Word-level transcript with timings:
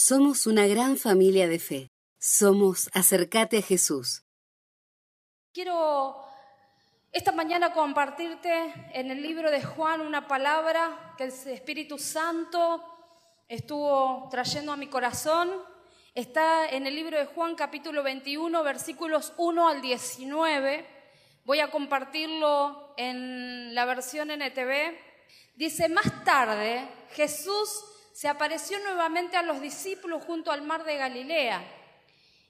Somos 0.00 0.46
una 0.46 0.68
gran 0.68 0.96
familia 0.96 1.48
de 1.48 1.58
fe. 1.58 1.90
Somos 2.20 2.88
Acercate 2.94 3.58
a 3.58 3.62
Jesús. 3.62 4.22
Quiero 5.52 6.24
esta 7.10 7.32
mañana 7.32 7.72
compartirte 7.72 8.72
en 8.94 9.10
el 9.10 9.20
libro 9.20 9.50
de 9.50 9.60
Juan 9.60 10.00
una 10.00 10.28
palabra 10.28 11.14
que 11.18 11.24
el 11.24 11.30
Espíritu 11.30 11.98
Santo 11.98 12.80
estuvo 13.48 14.28
trayendo 14.30 14.70
a 14.70 14.76
mi 14.76 14.86
corazón. 14.86 15.50
Está 16.14 16.68
en 16.68 16.86
el 16.86 16.94
libro 16.94 17.18
de 17.18 17.26
Juan 17.26 17.56
capítulo 17.56 18.04
21 18.04 18.62
versículos 18.62 19.32
1 19.36 19.68
al 19.68 19.82
19. 19.82 20.86
Voy 21.44 21.58
a 21.58 21.72
compartirlo 21.72 22.94
en 22.96 23.74
la 23.74 23.84
versión 23.84 24.30
NTV. 24.30 24.96
Dice, 25.56 25.88
más 25.88 26.24
tarde 26.24 26.88
Jesús 27.14 27.84
se 28.12 28.28
apareció 28.28 28.78
nuevamente 28.80 29.36
a 29.36 29.42
los 29.42 29.60
discípulos 29.60 30.24
junto 30.24 30.50
al 30.50 30.62
mar 30.62 30.84
de 30.84 30.96
Galilea. 30.96 31.62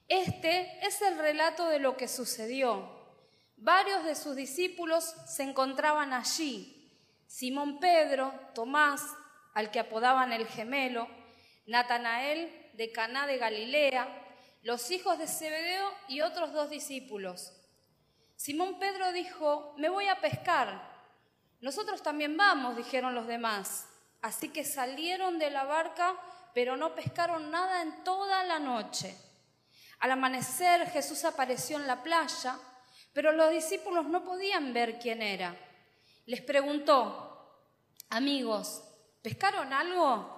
Este 0.07 0.79
es 0.85 1.01
el 1.01 1.17
relato 1.17 1.67
de 1.67 1.79
lo 1.79 1.95
que 1.95 2.07
sucedió. 2.07 2.89
Varios 3.57 4.05
de 4.05 4.15
sus 4.15 4.35
discípulos 4.35 5.03
se 5.27 5.43
encontraban 5.43 6.13
allí. 6.13 6.89
Simón 7.27 7.79
Pedro, 7.79 8.33
Tomás, 8.55 9.03
al 9.53 9.69
que 9.69 9.79
apodaban 9.79 10.31
el 10.31 10.47
gemelo, 10.47 11.07
Natanael 11.67 12.71
de 12.73 12.91
Caná 12.91 13.27
de 13.27 13.37
Galilea, 13.37 14.07
los 14.63 14.89
hijos 14.91 15.19
de 15.19 15.27
Zebedeo 15.27 15.91
y 16.07 16.21
otros 16.21 16.53
dos 16.53 16.69
discípulos. 16.69 17.53
Simón 18.37 18.79
Pedro 18.79 19.11
dijo, 19.11 19.75
me 19.77 19.89
voy 19.89 20.07
a 20.07 20.21
pescar. 20.21 20.89
Nosotros 21.59 22.01
también 22.01 22.37
vamos, 22.37 22.77
dijeron 22.77 23.13
los 23.13 23.27
demás. 23.27 23.88
Así 24.21 24.49
que 24.49 24.63
salieron 24.65 25.39
de 25.39 25.49
la 25.49 25.63
barca, 25.63 26.15
pero 26.53 26.75
no 26.75 26.93
pescaron 26.95 27.51
nada 27.51 27.81
en 27.81 28.03
toda 28.03 28.43
la 28.43 28.59
noche. 28.59 29.15
Al 29.99 30.11
amanecer 30.11 30.89
Jesús 30.89 31.23
apareció 31.25 31.77
en 31.77 31.87
la 31.87 32.03
playa, 32.03 32.57
pero 33.13 33.31
los 33.31 33.51
discípulos 33.51 34.05
no 34.05 34.23
podían 34.23 34.73
ver 34.73 34.99
quién 34.99 35.21
era. 35.21 35.55
Les 36.25 36.41
preguntó, 36.41 37.65
amigos, 38.09 38.83
¿pescaron 39.21 39.73
algo? 39.73 40.37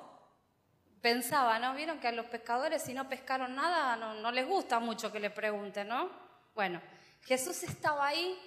Pensaba, 1.02 1.58
¿no? 1.60 1.74
Vieron 1.74 2.00
que 2.00 2.08
a 2.08 2.12
los 2.12 2.28
pescadores 2.28 2.84
si 2.84 2.94
no 2.94 3.10
pescaron 3.10 3.56
nada 3.56 3.96
no, 3.96 4.14
no 4.16 4.32
les 4.32 4.48
gusta 4.48 4.80
mucho 4.80 5.12
que 5.12 5.20
le 5.20 5.32
pregunten, 5.32 5.88
¿no? 5.88 6.10
Bueno, 6.54 6.82
Jesús 7.24 7.64
estaba 7.64 8.08
ahí, 8.08 8.38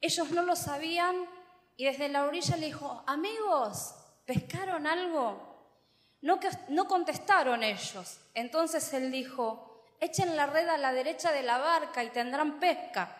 ellos 0.00 0.30
no 0.30 0.42
lo 0.42 0.56
sabían 0.56 1.26
y 1.76 1.84
desde 1.84 2.08
la 2.08 2.24
orilla 2.24 2.56
le 2.56 2.66
dijo, 2.66 3.02
amigos, 3.06 3.94
¿pescaron 4.24 4.86
algo? 4.86 5.52
No, 6.20 6.86
contestaron 6.86 7.62
ellos. 7.64 8.20
Entonces 8.34 8.92
él 8.92 9.10
dijo, 9.10 9.84
echen 10.00 10.36
la 10.36 10.46
red 10.46 10.68
a 10.68 10.78
la 10.78 10.92
derecha 10.92 11.32
de 11.32 11.42
la 11.42 11.58
barca 11.58 12.04
y 12.04 12.10
tendrán 12.10 12.60
pesca. 12.60 13.16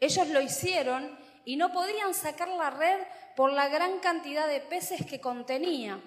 Ellos 0.00 0.28
lo 0.28 0.40
hicieron 0.40 1.18
y 1.44 1.56
no 1.56 1.72
podían 1.72 2.14
sacar 2.14 2.48
la 2.48 2.70
red 2.70 3.00
por 3.36 3.52
la 3.52 3.68
gran 3.68 3.98
cantidad 3.98 4.48
de 4.48 4.60
peces 4.60 5.04
que 5.04 5.20
contenía. 5.20 6.00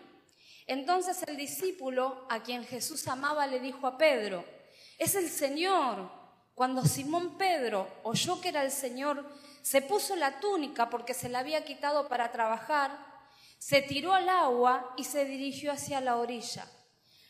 Entonces 0.68 1.22
el 1.28 1.38
discípulo, 1.38 2.26
a 2.30 2.42
quien 2.42 2.66
Jesús 2.66 3.08
amaba, 3.08 3.46
le 3.46 3.60
dijo 3.60 3.86
a 3.86 3.98
Pedro, 3.98 4.44
es 4.98 5.14
el 5.16 5.30
Señor. 5.30 6.10
Cuando 6.56 6.86
Simón 6.86 7.38
Pedro 7.38 7.88
oyó 8.04 8.42
que 8.42 8.50
era 8.50 8.64
el 8.64 8.72
Señor, 8.72 9.30
se 9.62 9.82
puso 9.82 10.16
la 10.16 10.40
túnica 10.40 10.90
porque 10.90 11.14
se 11.14 11.30
la 11.30 11.40
había 11.40 11.66
quitado 11.66 12.08
para 12.08 12.32
trabajar 12.32 13.15
se 13.58 13.82
tiró 13.82 14.14
al 14.14 14.30
agua 14.30 14.94
y 14.98 15.04
se 15.04 15.26
dirigió 15.26 15.72
hacia 15.72 16.02
la 16.02 16.18
orilla. 16.18 16.68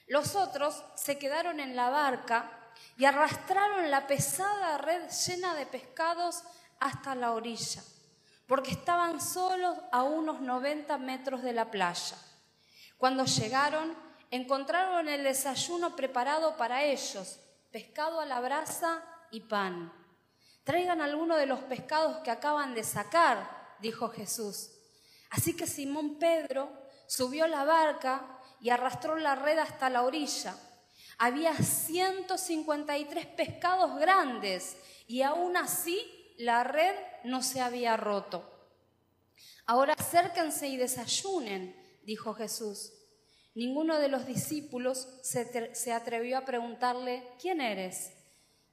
Los 0.07 0.35
otros 0.35 0.83
se 0.95 1.17
quedaron 1.17 1.59
en 1.59 1.75
la 1.75 1.89
barca 1.89 2.51
y 2.97 3.05
arrastraron 3.05 3.89
la 3.89 4.07
pesada 4.07 4.77
red 4.77 5.09
llena 5.09 5.55
de 5.55 5.65
pescados 5.65 6.43
hasta 6.79 7.15
la 7.15 7.31
orilla, 7.31 7.83
porque 8.47 8.71
estaban 8.71 9.19
solos 9.21 9.77
a 9.91 10.03
unos 10.03 10.41
90 10.41 10.97
metros 10.97 11.41
de 11.41 11.53
la 11.53 11.71
playa. 11.71 12.17
Cuando 12.97 13.25
llegaron, 13.25 13.95
encontraron 14.31 15.09
el 15.09 15.23
desayuno 15.23 15.95
preparado 15.95 16.55
para 16.57 16.83
ellos, 16.83 17.39
pescado 17.71 18.19
a 18.19 18.25
la 18.25 18.39
brasa 18.39 19.03
y 19.31 19.41
pan. 19.41 19.91
Traigan 20.63 21.01
alguno 21.01 21.35
de 21.35 21.45
los 21.45 21.59
pescados 21.61 22.17
que 22.17 22.31
acaban 22.31 22.73
de 22.73 22.83
sacar, 22.83 23.75
dijo 23.79 24.09
Jesús. 24.09 24.71
Así 25.35 25.53
que 25.53 25.67
Simón 25.67 26.17
Pedro 26.17 26.71
subió 27.07 27.45
la 27.47 27.65
barca 27.65 28.39
y 28.61 28.69
arrastró 28.69 29.17
la 29.17 29.35
red 29.35 29.57
hasta 29.59 29.89
la 29.89 30.03
orilla. 30.03 30.55
Había 31.17 31.53
153 31.53 33.25
pescados 33.27 33.99
grandes 33.99 34.77
y 35.07 35.23
aún 35.23 35.57
así 35.57 36.33
la 36.37 36.63
red 36.63 36.95
no 37.25 37.43
se 37.43 37.59
había 37.59 37.97
roto. 37.97 38.49
Ahora 39.65 39.95
acérquense 39.97 40.69
y 40.69 40.77
desayunen, 40.77 41.75
dijo 42.03 42.33
Jesús. 42.33 42.93
Ninguno 43.55 43.99
de 43.99 44.07
los 44.07 44.25
discípulos 44.25 45.09
se, 45.21 45.91
atrevió 45.91 46.37
a 46.37 46.45
preguntarle, 46.45 47.27
¿quién 47.41 47.59
eres? 47.59 48.13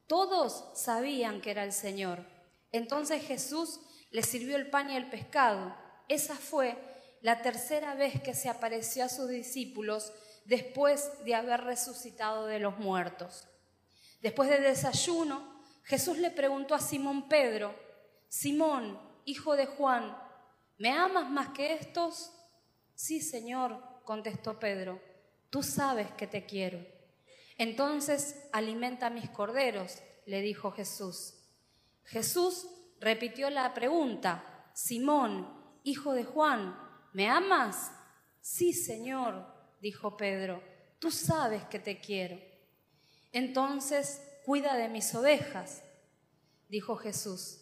Todos 0.06 0.78
sabían 0.80 1.40
que 1.40 1.50
era 1.50 1.64
el 1.64 1.72
Señor. 1.72 2.24
Entonces 2.70 3.24
Jesús 3.24 3.80
les 4.12 4.26
sirvió 4.26 4.54
el 4.54 4.70
pan 4.70 4.90
y 4.90 4.96
el 4.96 5.10
pescado. 5.10 5.81
Esa 6.08 6.36
fue 6.36 6.76
la 7.20 7.42
tercera 7.42 7.94
vez 7.94 8.20
que 8.20 8.34
se 8.34 8.48
apareció 8.48 9.04
a 9.04 9.08
sus 9.08 9.28
discípulos 9.28 10.12
después 10.44 11.10
de 11.24 11.34
haber 11.34 11.62
resucitado 11.62 12.46
de 12.46 12.58
los 12.58 12.78
muertos. 12.78 13.46
Después 14.20 14.48
del 14.48 14.62
desayuno, 14.62 15.62
Jesús 15.84 16.18
le 16.18 16.30
preguntó 16.30 16.74
a 16.74 16.80
Simón 16.80 17.28
Pedro, 17.28 17.74
Simón, 18.28 19.00
hijo 19.24 19.56
de 19.56 19.66
Juan, 19.66 20.16
¿me 20.78 20.90
amas 20.90 21.28
más 21.30 21.50
que 21.50 21.74
estos? 21.74 22.32
Sí, 22.94 23.20
Señor, 23.20 23.82
contestó 24.04 24.58
Pedro, 24.58 25.00
tú 25.50 25.62
sabes 25.62 26.10
que 26.12 26.26
te 26.26 26.46
quiero. 26.46 26.84
Entonces 27.58 28.48
alimenta 28.52 29.06
a 29.06 29.10
mis 29.10 29.28
corderos, 29.30 29.98
le 30.26 30.40
dijo 30.40 30.72
Jesús. 30.72 31.34
Jesús 32.04 32.66
repitió 33.00 33.50
la 33.50 33.74
pregunta, 33.74 34.70
Simón, 34.74 35.61
hijo 35.84 36.12
de 36.12 36.24
Juan, 36.24 36.78
¿me 37.12 37.28
amas? 37.28 37.92
Sí, 38.40 38.72
Señor, 38.72 39.46
dijo 39.80 40.16
Pedro, 40.16 40.62
tú 40.98 41.10
sabes 41.10 41.64
que 41.64 41.78
te 41.78 42.00
quiero. 42.00 42.38
Entonces, 43.32 44.22
cuida 44.44 44.74
de 44.76 44.88
mis 44.88 45.14
ovejas, 45.14 45.82
dijo 46.68 46.96
Jesús. 46.96 47.60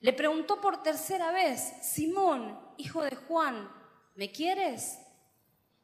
Le 0.00 0.12
preguntó 0.12 0.60
por 0.60 0.82
tercera 0.82 1.32
vez, 1.32 1.60
Simón, 1.82 2.58
hijo 2.76 3.02
de 3.02 3.16
Juan, 3.16 3.70
¿me 4.14 4.30
quieres? 4.30 4.98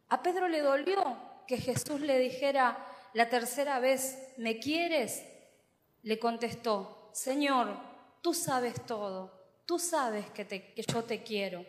A 0.09 0.23
Pedro 0.23 0.49
le 0.49 0.61
dolió 0.61 1.19
que 1.47 1.57
Jesús 1.57 2.01
le 2.01 2.19
dijera 2.19 2.87
la 3.13 3.29
tercera 3.29 3.79
vez, 3.81 4.33
¿me 4.37 4.59
quieres? 4.59 5.25
Le 6.03 6.19
contestó, 6.19 7.11
Señor, 7.13 7.77
tú 8.21 8.35
sabes 8.35 8.75
todo, 8.87 9.63
tú 9.67 9.79
sabes 9.79 10.31
que, 10.31 10.75
yo 10.87 11.05
te 11.05 11.23
quiero. 11.23 11.65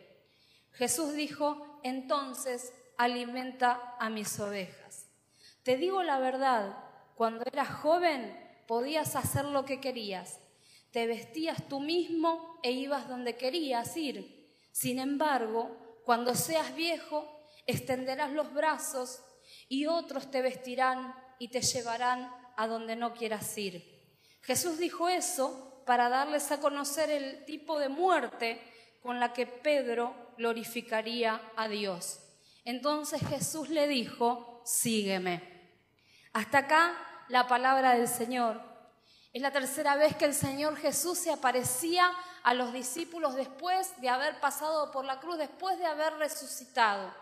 Jesús 0.75 1.13
dijo, 1.13 1.79
entonces 1.83 2.73
alimenta 2.97 3.95
a 3.99 4.09
mis 4.09 4.39
ovejas. 4.39 5.07
Te 5.63 5.77
digo 5.77 6.03
la 6.03 6.19
verdad, 6.19 6.77
cuando 7.15 7.43
eras 7.45 7.69
joven 7.69 8.37
podías 8.67 9.15
hacer 9.15 9.45
lo 9.45 9.65
que 9.65 9.79
querías, 9.79 10.39
te 10.91 11.07
vestías 11.07 11.67
tú 11.67 11.79
mismo 11.79 12.59
e 12.63 12.71
ibas 12.71 13.07
donde 13.07 13.35
querías 13.35 13.95
ir. 13.97 14.53
Sin 14.71 14.99
embargo, 14.99 16.01
cuando 16.05 16.35
seas 16.35 16.75
viejo, 16.75 17.25
extenderás 17.65 18.31
los 18.31 18.53
brazos 18.53 19.23
y 19.67 19.87
otros 19.87 20.29
te 20.29 20.41
vestirán 20.41 21.15
y 21.39 21.49
te 21.49 21.61
llevarán 21.61 22.31
a 22.55 22.67
donde 22.67 22.95
no 22.95 23.13
quieras 23.13 23.57
ir. 23.57 24.17
Jesús 24.41 24.77
dijo 24.77 25.09
eso 25.09 25.83
para 25.85 26.09
darles 26.09 26.51
a 26.51 26.59
conocer 26.59 27.09
el 27.09 27.45
tipo 27.45 27.79
de 27.79 27.89
muerte 27.89 28.61
con 29.01 29.19
la 29.19 29.33
que 29.33 29.45
Pedro 29.45 30.24
glorificaría 30.37 31.41
a 31.55 31.67
Dios. 31.67 32.19
Entonces 32.63 33.21
Jesús 33.27 33.69
le 33.69 33.87
dijo, 33.87 34.61
sígueme. 34.65 35.55
Hasta 36.33 36.59
acá 36.59 36.97
la 37.29 37.47
palabra 37.47 37.93
del 37.93 38.07
Señor. 38.07 38.61
Es 39.31 39.41
la 39.41 39.51
tercera 39.51 39.95
vez 39.95 40.15
que 40.15 40.25
el 40.25 40.33
Señor 40.33 40.77
Jesús 40.77 41.17
se 41.17 41.31
aparecía 41.31 42.11
a 42.43 42.53
los 42.53 42.73
discípulos 42.73 43.35
después 43.35 43.99
de 44.01 44.09
haber 44.09 44.39
pasado 44.39 44.91
por 44.91 45.05
la 45.05 45.19
cruz, 45.19 45.37
después 45.37 45.77
de 45.77 45.85
haber 45.85 46.13
resucitado. 46.13 47.13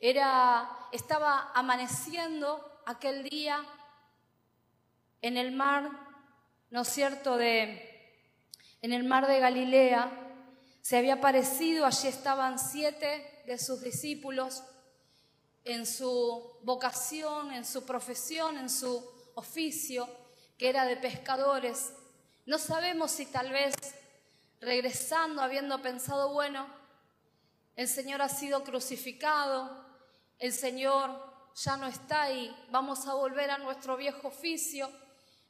Era, 0.00 0.68
estaba 0.92 1.52
amaneciendo 1.54 2.82
aquel 2.86 3.24
día 3.24 3.64
en 5.22 5.36
el 5.36 5.52
mar, 5.52 5.90
¿no 6.70 6.82
es 6.82 6.88
cierto?, 6.88 7.36
de, 7.36 7.90
en 8.82 8.92
el 8.92 9.04
mar 9.04 9.26
de 9.26 9.40
Galilea, 9.40 10.23
se 10.84 10.98
había 10.98 11.14
aparecido, 11.14 11.86
allí 11.86 12.08
estaban 12.08 12.58
siete 12.58 13.42
de 13.46 13.56
sus 13.56 13.80
discípulos 13.80 14.62
en 15.64 15.86
su 15.86 16.58
vocación, 16.62 17.52
en 17.52 17.64
su 17.64 17.86
profesión, 17.86 18.58
en 18.58 18.68
su 18.68 19.02
oficio, 19.34 20.06
que 20.58 20.68
era 20.68 20.84
de 20.84 20.98
pescadores. 20.98 21.94
No 22.44 22.58
sabemos 22.58 23.12
si 23.12 23.24
tal 23.24 23.50
vez 23.50 23.74
regresando, 24.60 25.40
habiendo 25.40 25.80
pensado, 25.80 26.34
bueno, 26.34 26.66
el 27.76 27.88
Señor 27.88 28.20
ha 28.20 28.28
sido 28.28 28.62
crucificado, 28.62 29.86
el 30.38 30.52
Señor 30.52 31.18
ya 31.54 31.78
no 31.78 31.86
está 31.86 32.24
ahí, 32.24 32.54
vamos 32.70 33.06
a 33.06 33.14
volver 33.14 33.50
a 33.50 33.56
nuestro 33.56 33.96
viejo 33.96 34.28
oficio. 34.28 34.90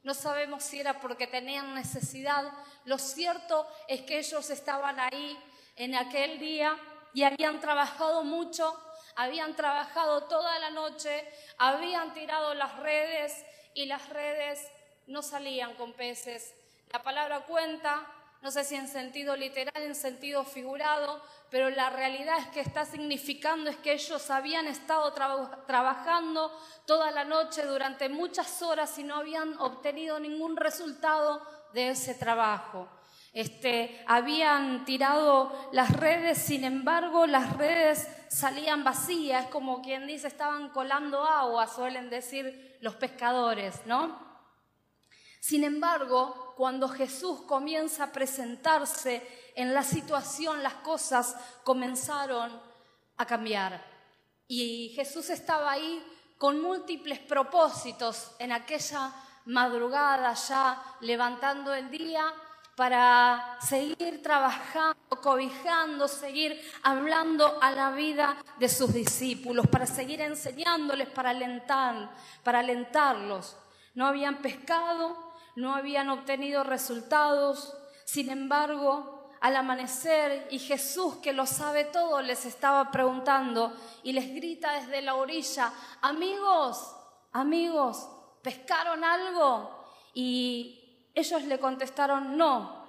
No 0.05 0.13
sabemos 0.13 0.63
si 0.63 0.79
era 0.79 1.01
porque 1.01 1.25
tenían 1.25 1.73
necesidad. 1.73 2.43
Lo 2.83 2.99
cierto 2.99 3.67
es 3.87 4.01
que 4.01 4.19
ellos 4.19 4.51
estaban 4.51 4.99
ahí 4.99 5.35
en 5.75 5.95
aquel 5.95 6.37
día 6.37 6.77
y 7.15 7.23
habían 7.23 7.59
trabajado 7.59 8.23
mucho, 8.23 8.79
habían 9.15 9.55
trabajado 9.55 10.25
toda 10.25 10.59
la 10.59 10.69
noche, 10.69 11.27
habían 11.57 12.13
tirado 12.13 12.53
las 12.53 12.77
redes 12.77 13.43
y 13.73 13.87
las 13.87 14.07
redes 14.09 14.67
no 15.07 15.23
salían 15.23 15.73
con 15.73 15.93
peces. 15.93 16.53
La 16.93 17.01
palabra 17.01 17.39
cuenta, 17.47 18.05
no 18.41 18.51
sé 18.51 18.63
si 18.63 18.75
en 18.75 18.87
sentido 18.87 19.35
literal, 19.35 19.81
en 19.81 19.95
sentido 19.95 20.43
figurado, 20.43 21.21
pero 21.49 21.69
la 21.69 21.89
realidad 21.89 22.37
es 22.39 22.47
que 22.47 22.59
está 22.59 22.85
significando 22.85 23.69
es 23.69 23.77
que 23.77 23.93
ellos 23.93 24.29
habían 24.29 24.67
estado 24.67 25.13
trabajando 25.65 26.51
toda 26.85 27.11
la 27.11 27.23
noche 27.23 27.65
durante 27.65 28.09
muchas 28.09 28.61
horas 28.61 28.97
y 28.99 29.03
no 29.03 29.15
habían 29.15 29.57
obtenido 29.59 30.19
ningún 30.19 30.57
resultado 30.57 31.41
de 31.73 31.89
ese 31.89 32.13
trabajo. 32.13 32.87
Este, 33.33 34.01
habían 34.07 34.85
tirado 34.85 35.69
las 35.73 35.91
redes, 35.91 36.37
sin 36.37 36.63
embargo, 36.63 37.27
las 37.27 37.57
redes 37.57 38.07
salían 38.29 38.85
vacías, 38.85 39.47
como 39.47 39.81
quien 39.81 40.07
dice, 40.07 40.27
estaban 40.27 40.69
colando 40.69 41.23
agua, 41.23 41.67
suelen 41.67 42.09
decir 42.09 42.77
los 42.79 42.95
pescadores, 42.95 43.85
¿no? 43.85 44.24
Sin 45.45 45.63
embargo, 45.63 46.55
cuando 46.57 46.89
Jesús 46.89 47.41
comienza 47.41 48.05
a 48.05 48.11
presentarse 48.11 49.51
en 49.53 49.75
la 49.75 49.83
situación, 49.83 50.63
las 50.63 50.73
cosas 50.73 51.35
comenzaron 51.63 52.59
a 53.15 53.25
cambiar. 53.27 53.79
Y 54.47 54.91
Jesús 54.95 55.29
estaba 55.29 55.69
ahí 55.69 56.03
con 56.39 56.59
múltiples 56.59 57.19
propósitos 57.19 58.31
en 58.39 58.53
aquella 58.53 59.13
madrugada 59.45 60.33
ya 60.33 60.81
levantando 61.01 61.75
el 61.75 61.91
día 61.91 62.25
para 62.75 63.59
seguir 63.61 64.23
trabajando, 64.23 65.21
cobijando, 65.21 66.07
seguir 66.07 66.59
hablando 66.81 67.59
a 67.61 67.69
la 67.69 67.91
vida 67.91 68.35
de 68.57 68.67
sus 68.67 68.91
discípulos, 68.91 69.67
para 69.67 69.85
seguir 69.85 70.21
enseñándoles, 70.21 71.07
para 71.09 71.29
alentar, 71.29 72.09
para 72.43 72.61
alentarlos. 72.61 73.55
No 73.93 74.07
habían 74.07 74.37
pescado, 74.41 75.24
no 75.55 75.75
habían 75.75 76.09
obtenido 76.09 76.63
resultados, 76.63 77.77
sin 78.03 78.29
embargo, 78.29 79.29
al 79.41 79.55
amanecer 79.55 80.47
y 80.51 80.59
Jesús, 80.59 81.17
que 81.17 81.33
lo 81.33 81.45
sabe 81.45 81.85
todo, 81.85 82.21
les 82.21 82.45
estaba 82.45 82.91
preguntando 82.91 83.73
y 84.03 84.13
les 84.13 84.33
grita 84.33 84.73
desde 84.73 85.01
la 85.01 85.15
orilla, 85.15 85.71
amigos, 86.01 86.95
amigos, 87.31 88.09
¿pescaron 88.41 89.03
algo? 89.03 89.85
Y 90.13 91.09
ellos 91.13 91.43
le 91.43 91.59
contestaron, 91.59 92.37
no, 92.37 92.85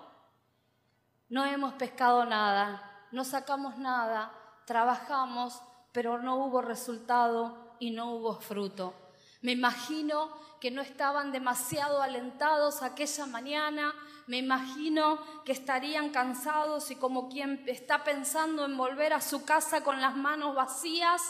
no 1.28 1.44
hemos 1.44 1.74
pescado 1.74 2.24
nada, 2.24 3.06
no 3.12 3.24
sacamos 3.24 3.76
nada, 3.78 4.32
trabajamos, 4.64 5.60
pero 5.92 6.18
no 6.22 6.36
hubo 6.36 6.62
resultado 6.62 7.74
y 7.78 7.90
no 7.90 8.12
hubo 8.12 8.40
fruto. 8.40 8.94
Me 9.42 9.52
imagino 9.52 10.30
que 10.60 10.70
no 10.70 10.82
estaban 10.82 11.32
demasiado 11.32 12.02
alentados 12.02 12.82
aquella 12.82 13.26
mañana, 13.26 13.94
me 14.26 14.38
imagino 14.38 15.20
que 15.44 15.52
estarían 15.52 16.10
cansados 16.10 16.90
y 16.90 16.96
como 16.96 17.28
quien 17.28 17.62
está 17.66 18.02
pensando 18.02 18.64
en 18.64 18.76
volver 18.76 19.12
a 19.12 19.20
su 19.20 19.44
casa 19.44 19.84
con 19.84 20.00
las 20.00 20.16
manos 20.16 20.54
vacías 20.54 21.22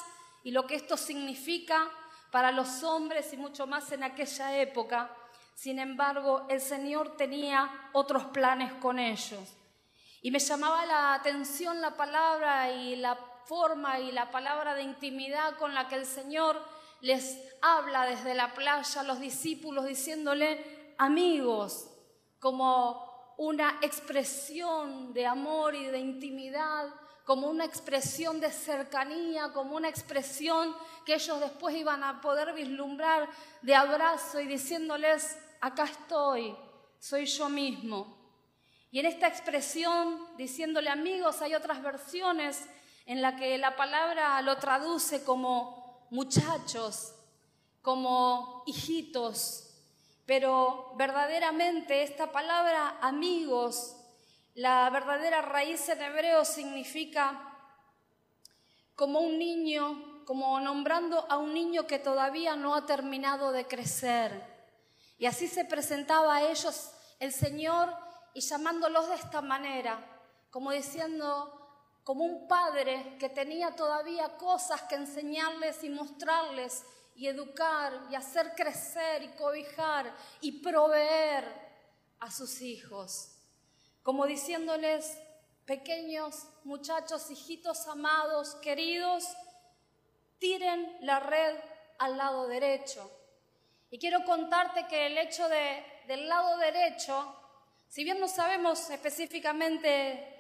y 0.42 0.52
lo 0.52 0.66
que 0.66 0.76
esto 0.76 0.96
significa 0.96 1.90
para 2.30 2.52
los 2.52 2.82
hombres 2.82 3.32
y 3.32 3.36
mucho 3.36 3.66
más 3.66 3.90
en 3.92 4.02
aquella 4.02 4.56
época. 4.58 5.10
Sin 5.54 5.78
embargo, 5.78 6.46
el 6.48 6.60
Señor 6.60 7.16
tenía 7.16 7.90
otros 7.92 8.24
planes 8.26 8.72
con 8.74 8.98
ellos. 8.98 9.56
Y 10.22 10.30
me 10.30 10.38
llamaba 10.38 10.86
la 10.86 11.14
atención 11.14 11.80
la 11.80 11.96
palabra 11.96 12.70
y 12.72 12.96
la 12.96 13.16
forma 13.46 13.98
y 14.00 14.12
la 14.12 14.30
palabra 14.30 14.74
de 14.74 14.82
intimidad 14.82 15.56
con 15.56 15.74
la 15.74 15.88
que 15.88 15.94
el 15.94 16.06
Señor 16.06 16.62
les 17.00 17.38
habla 17.62 18.06
desde 18.06 18.34
la 18.34 18.54
playa 18.54 19.00
a 19.00 19.04
los 19.04 19.20
discípulos 19.20 19.84
diciéndole 19.84 20.94
amigos, 20.98 21.90
como 22.38 23.34
una 23.38 23.78
expresión 23.82 25.12
de 25.12 25.26
amor 25.26 25.74
y 25.74 25.86
de 25.86 25.98
intimidad, 25.98 26.88
como 27.24 27.48
una 27.48 27.64
expresión 27.64 28.40
de 28.40 28.50
cercanía, 28.50 29.52
como 29.52 29.76
una 29.76 29.88
expresión 29.88 30.74
que 31.04 31.14
ellos 31.14 31.40
después 31.40 31.74
iban 31.74 32.04
a 32.04 32.20
poder 32.20 32.54
vislumbrar 32.54 33.28
de 33.62 33.74
abrazo 33.74 34.40
y 34.40 34.46
diciéndoles 34.46 35.36
acá 35.60 35.84
estoy, 35.84 36.56
soy 36.98 37.26
yo 37.26 37.48
mismo. 37.48 38.16
Y 38.90 39.00
en 39.00 39.06
esta 39.06 39.26
expresión, 39.26 40.20
diciéndole 40.36 40.88
amigos, 40.88 41.42
hay 41.42 41.54
otras 41.54 41.82
versiones 41.82 42.64
en 43.04 43.20
la 43.20 43.36
que 43.36 43.58
la 43.58 43.76
palabra 43.76 44.40
lo 44.42 44.56
traduce 44.58 45.24
como 45.24 45.85
muchachos, 46.10 47.14
como 47.82 48.64
hijitos, 48.66 49.74
pero 50.26 50.92
verdaderamente 50.96 52.02
esta 52.02 52.32
palabra 52.32 52.98
amigos, 53.00 53.96
la 54.54 54.90
verdadera 54.90 55.42
raíz 55.42 55.88
en 55.88 56.02
hebreo 56.02 56.44
significa 56.44 57.56
como 58.96 59.20
un 59.20 59.38
niño, 59.38 60.24
como 60.24 60.58
nombrando 60.58 61.26
a 61.30 61.36
un 61.36 61.54
niño 61.54 61.86
que 61.86 61.98
todavía 61.98 62.56
no 62.56 62.74
ha 62.74 62.86
terminado 62.86 63.52
de 63.52 63.66
crecer. 63.66 64.56
Y 65.18 65.26
así 65.26 65.46
se 65.46 65.64
presentaba 65.64 66.36
a 66.36 66.50
ellos 66.50 66.90
el 67.20 67.32
Señor 67.32 67.94
y 68.34 68.40
llamándolos 68.40 69.08
de 69.08 69.14
esta 69.14 69.40
manera, 69.42 69.98
como 70.50 70.72
diciendo, 70.72 71.55
como 72.06 72.24
un 72.24 72.46
padre 72.46 73.16
que 73.18 73.28
tenía 73.28 73.74
todavía 73.74 74.36
cosas 74.36 74.82
que 74.82 74.94
enseñarles 74.94 75.82
y 75.82 75.88
mostrarles 75.88 76.84
y 77.16 77.26
educar 77.26 78.06
y 78.08 78.14
hacer 78.14 78.54
crecer 78.54 79.24
y 79.24 79.28
cobijar 79.30 80.14
y 80.40 80.62
proveer 80.62 81.44
a 82.20 82.30
sus 82.30 82.62
hijos, 82.62 83.32
como 84.04 84.24
diciéndoles, 84.24 85.18
pequeños 85.64 86.46
muchachos, 86.62 87.28
hijitos 87.28 87.88
amados, 87.88 88.54
queridos, 88.62 89.24
tiren 90.38 90.98
la 91.00 91.18
red 91.18 91.56
al 91.98 92.16
lado 92.16 92.46
derecho 92.46 93.10
y 93.90 93.98
quiero 93.98 94.24
contarte 94.24 94.86
que 94.86 95.06
el 95.06 95.18
hecho 95.18 95.48
de, 95.48 95.84
del 96.06 96.28
lado 96.28 96.56
derecho, 96.58 97.34
si 97.88 98.04
bien 98.04 98.20
no 98.20 98.28
sabemos 98.28 98.90
específicamente 98.90 100.35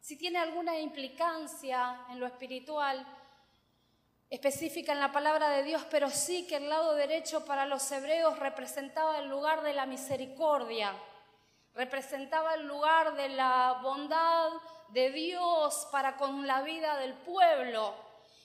si 0.00 0.16
tiene 0.16 0.38
alguna 0.38 0.78
implicancia 0.78 2.06
en 2.10 2.18
lo 2.18 2.26
espiritual, 2.26 3.06
específica 4.30 4.92
en 4.92 5.00
la 5.00 5.12
palabra 5.12 5.50
de 5.50 5.64
Dios, 5.64 5.84
pero 5.90 6.08
sí 6.08 6.46
que 6.46 6.56
el 6.56 6.68
lado 6.68 6.94
derecho 6.94 7.44
para 7.44 7.66
los 7.66 7.90
hebreos 7.90 8.38
representaba 8.38 9.18
el 9.18 9.28
lugar 9.28 9.62
de 9.62 9.74
la 9.74 9.86
misericordia, 9.86 10.94
representaba 11.74 12.54
el 12.54 12.66
lugar 12.66 13.14
de 13.14 13.28
la 13.28 13.80
bondad 13.82 14.50
de 14.88 15.10
Dios 15.10 15.88
para 15.90 16.16
con 16.16 16.46
la 16.46 16.62
vida 16.62 16.96
del 16.96 17.14
pueblo. 17.14 17.94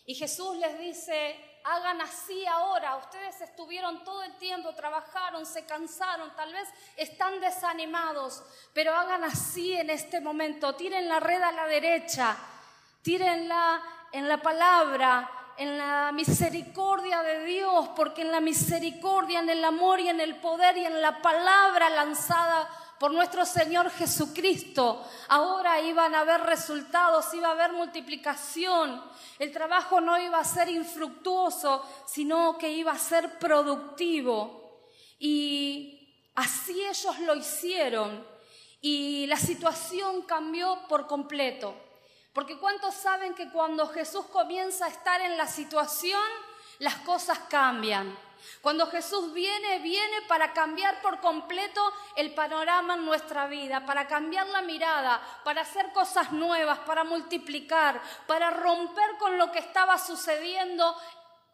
Y 0.06 0.16
Jesús 0.16 0.58
les 0.58 0.78
dice, 0.80 1.36
hagan 1.66 2.00
así 2.02 2.46
ahora. 2.46 2.96
Ustedes 2.98 3.42
estuvieron 3.42 4.04
todo 4.04 4.24
el 4.24 4.34
tiempo, 4.38 4.74
trabajaron, 4.74 5.46
se 5.46 5.66
cansaron, 5.66 6.36
tal 6.36 6.54
vez 6.54 6.70
están 6.96 7.40
desanimados, 7.40 8.44
pero 8.74 8.94
hagan 8.94 9.24
así 9.24 9.74
en 9.74 9.90
este 9.90 10.22
momento. 10.22 10.76
Tiren 10.76 11.08
la 11.08 11.20
red 11.20 11.42
a 11.42 11.52
la 11.52 11.66
derecha, 11.66 12.38
tírenla 13.02 13.82
en 14.12 14.28
la 14.28 14.38
palabra, 14.38 15.30
en 15.58 15.78
la 15.78 16.12
misericordia 16.12 17.24
de 17.24 17.46
Dios, 17.46 17.90
porque 17.96 18.22
en 18.22 18.32
la 18.32 18.42
misericordia, 18.42 19.40
en 19.40 19.50
el 19.50 19.64
amor 19.64 20.00
y 20.00 20.10
en 20.10 20.20
el 20.20 20.36
poder 20.36 20.78
y 20.78 20.86
en 20.86 21.02
la 21.02 21.22
palabra 21.22 21.90
lanzada 21.90 22.70
por 23.00 23.12
nuestro 23.12 23.46
Señor 23.46 23.90
Jesucristo. 23.92 25.06
Ahora 25.28 25.82
iban 25.82 26.16
a 26.16 26.22
haber 26.22 26.42
resultados, 26.42 27.34
iba 27.34 27.50
a 27.50 27.52
haber 27.52 27.74
multiplicación. 27.74 29.04
El 29.40 29.52
trabajo 29.52 30.00
no 30.02 30.20
iba 30.20 30.40
a 30.40 30.44
ser 30.44 30.70
infructuoso, 30.70 31.86
sino 32.06 32.58
que 32.58 32.70
iba 32.70 32.92
a 32.92 33.00
ser 33.00 33.38
productivo. 33.40 34.88
Y 35.20 36.16
así 36.36 36.84
ellos 36.84 37.20
lo 37.20 37.36
hicieron. 37.36 38.26
Y 38.82 39.26
la 39.28 39.38
situación 39.38 40.22
cambió 40.24 40.88
por 40.88 41.08
completo. 41.08 41.74
Porque 42.34 42.58
¿cuántos 42.58 42.94
saben 42.96 43.34
que 43.34 43.50
cuando 43.50 43.88
Jesús 43.88 44.26
comienza 44.26 44.86
a 44.86 44.90
estar 44.90 45.22
en 45.22 45.38
la 45.38 45.48
situación, 45.48 46.22
las 46.80 46.96
cosas 46.98 47.40
cambian. 47.50 48.16
Cuando 48.62 48.88
Jesús 48.88 49.34
viene, 49.34 49.80
viene 49.80 50.22
para 50.28 50.54
cambiar 50.54 51.02
por 51.02 51.20
completo 51.20 51.82
el 52.16 52.34
panorama 52.34 52.96
en 52.96 53.06
nuestra 53.06 53.48
vida, 53.48 53.86
para 53.86 54.08
cambiar 54.08 54.48
la 54.48 54.62
mirada, 54.62 55.22
para 55.44 55.62
hacer 55.62 55.92
cosas 55.94 56.32
nuevas, 56.32 56.80
para 56.80 57.04
multiplicar, 57.04 58.02
para 58.28 58.50
romper 58.50 59.18
con 59.18 59.38
lo 59.38 59.52
que 59.52 59.60
estaba 59.60 59.98
sucediendo. 59.98 60.96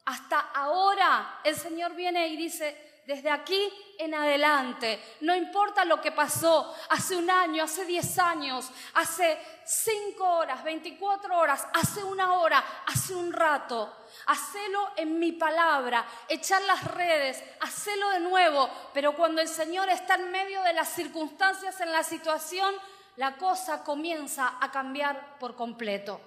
Hasta 0.05 0.39
ahora 0.39 1.39
el 1.43 1.55
Señor 1.55 1.93
viene 1.93 2.27
y 2.27 2.37
dice, 2.37 2.90
desde 3.11 3.29
aquí 3.29 3.61
en 3.97 4.13
adelante. 4.13 5.17
No 5.21 5.35
importa 5.35 5.83
lo 5.83 5.99
que 5.99 6.13
pasó 6.13 6.73
hace 6.89 7.17
un 7.17 7.29
año, 7.29 7.65
hace 7.65 7.83
10 7.83 8.19
años, 8.19 8.69
hace 8.93 9.37
5 9.65 10.23
horas, 10.23 10.63
24 10.63 11.37
horas, 11.37 11.67
hace 11.73 12.01
una 12.03 12.35
hora, 12.35 12.63
hace 12.87 13.13
un 13.13 13.33
rato. 13.33 13.93
Hacelo 14.27 14.91
en 14.95 15.19
mi 15.19 15.33
palabra, 15.33 16.05
echar 16.29 16.61
las 16.61 16.85
redes, 16.85 17.43
hacelo 17.59 18.09
de 18.11 18.21
nuevo. 18.21 18.69
Pero 18.93 19.13
cuando 19.13 19.41
el 19.41 19.49
Señor 19.49 19.89
está 19.89 20.15
en 20.15 20.31
medio 20.31 20.63
de 20.63 20.71
las 20.71 20.87
circunstancias, 20.87 21.81
en 21.81 21.91
la 21.91 22.03
situación, 22.03 22.73
la 23.17 23.35
cosa 23.35 23.83
comienza 23.83 24.57
a 24.61 24.71
cambiar 24.71 25.37
por 25.37 25.57
completo. 25.57 26.21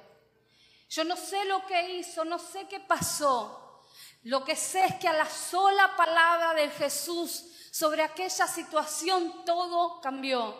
Yo 0.91 1.03
no 1.05 1.17
sé 1.17 1.47
lo 1.47 1.65
que 1.65 1.97
hizo, 1.97 2.27
no 2.27 2.39
sé 2.39 2.69
qué 2.69 2.79
pasó, 2.79 3.64
lo 4.25 4.45
que 4.45 4.57
sé 4.57 4.85
es 4.85 4.95
que 4.97 5.09
a 5.09 5.13
la 5.13 5.29
sola 5.29 5.97
palabra 5.97 6.55
de 6.55 6.71
Jesús 6.71 7.45
sobre 7.71 8.03
aquella 8.03 8.47
situación 8.47 9.45
todo 9.45 10.01
cambió. 10.01 10.55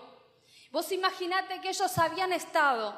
Vos 0.71 0.91
imaginate 0.93 1.61
que 1.61 1.71
ellos 1.71 1.97
habían 1.99 2.33
estado 2.33 2.95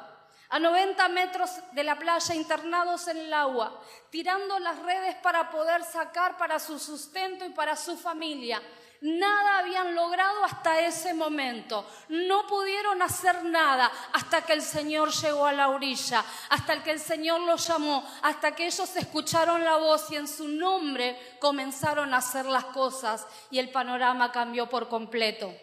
a 0.49 0.59
90 0.59 1.07
metros 1.09 1.51
de 1.71 1.83
la 1.83 1.97
playa 1.97 2.33
internados 2.33 3.07
en 3.07 3.17
el 3.17 3.33
agua, 3.33 3.81
tirando 4.09 4.59
las 4.59 4.79
redes 4.79 5.15
para 5.15 5.49
poder 5.49 5.83
sacar 5.83 6.37
para 6.37 6.59
su 6.59 6.79
sustento 6.79 7.45
y 7.45 7.49
para 7.49 7.75
su 7.75 7.97
familia. 7.97 8.61
Nada 9.01 9.59
habían 9.59 9.93
logrado 9.93 10.43
hasta 10.43 10.79
ese 10.79 11.13
momento. 11.13 11.85
No 12.09 12.47
pudieron 12.47 13.01
hacer 13.01 13.43
nada 13.43 13.91
hasta 14.13 14.41
que 14.41 14.53
el 14.53 14.61
Señor 14.61 15.11
llegó 15.11 15.45
a 15.45 15.53
la 15.53 15.69
orilla, 15.69 16.23
hasta 16.49 16.83
que 16.83 16.91
el 16.91 16.99
Señor 16.99 17.41
los 17.41 17.67
llamó, 17.67 18.03
hasta 18.23 18.55
que 18.55 18.65
ellos 18.65 18.95
escucharon 18.95 19.63
la 19.63 19.77
voz 19.77 20.09
y 20.11 20.15
en 20.15 20.27
su 20.27 20.47
nombre 20.47 21.37
comenzaron 21.39 22.13
a 22.13 22.17
hacer 22.17 22.45
las 22.47 22.65
cosas 22.65 23.27
y 23.51 23.59
el 23.59 23.69
panorama 23.69 24.31
cambió 24.31 24.67
por 24.67 24.89
completo. 24.89 25.53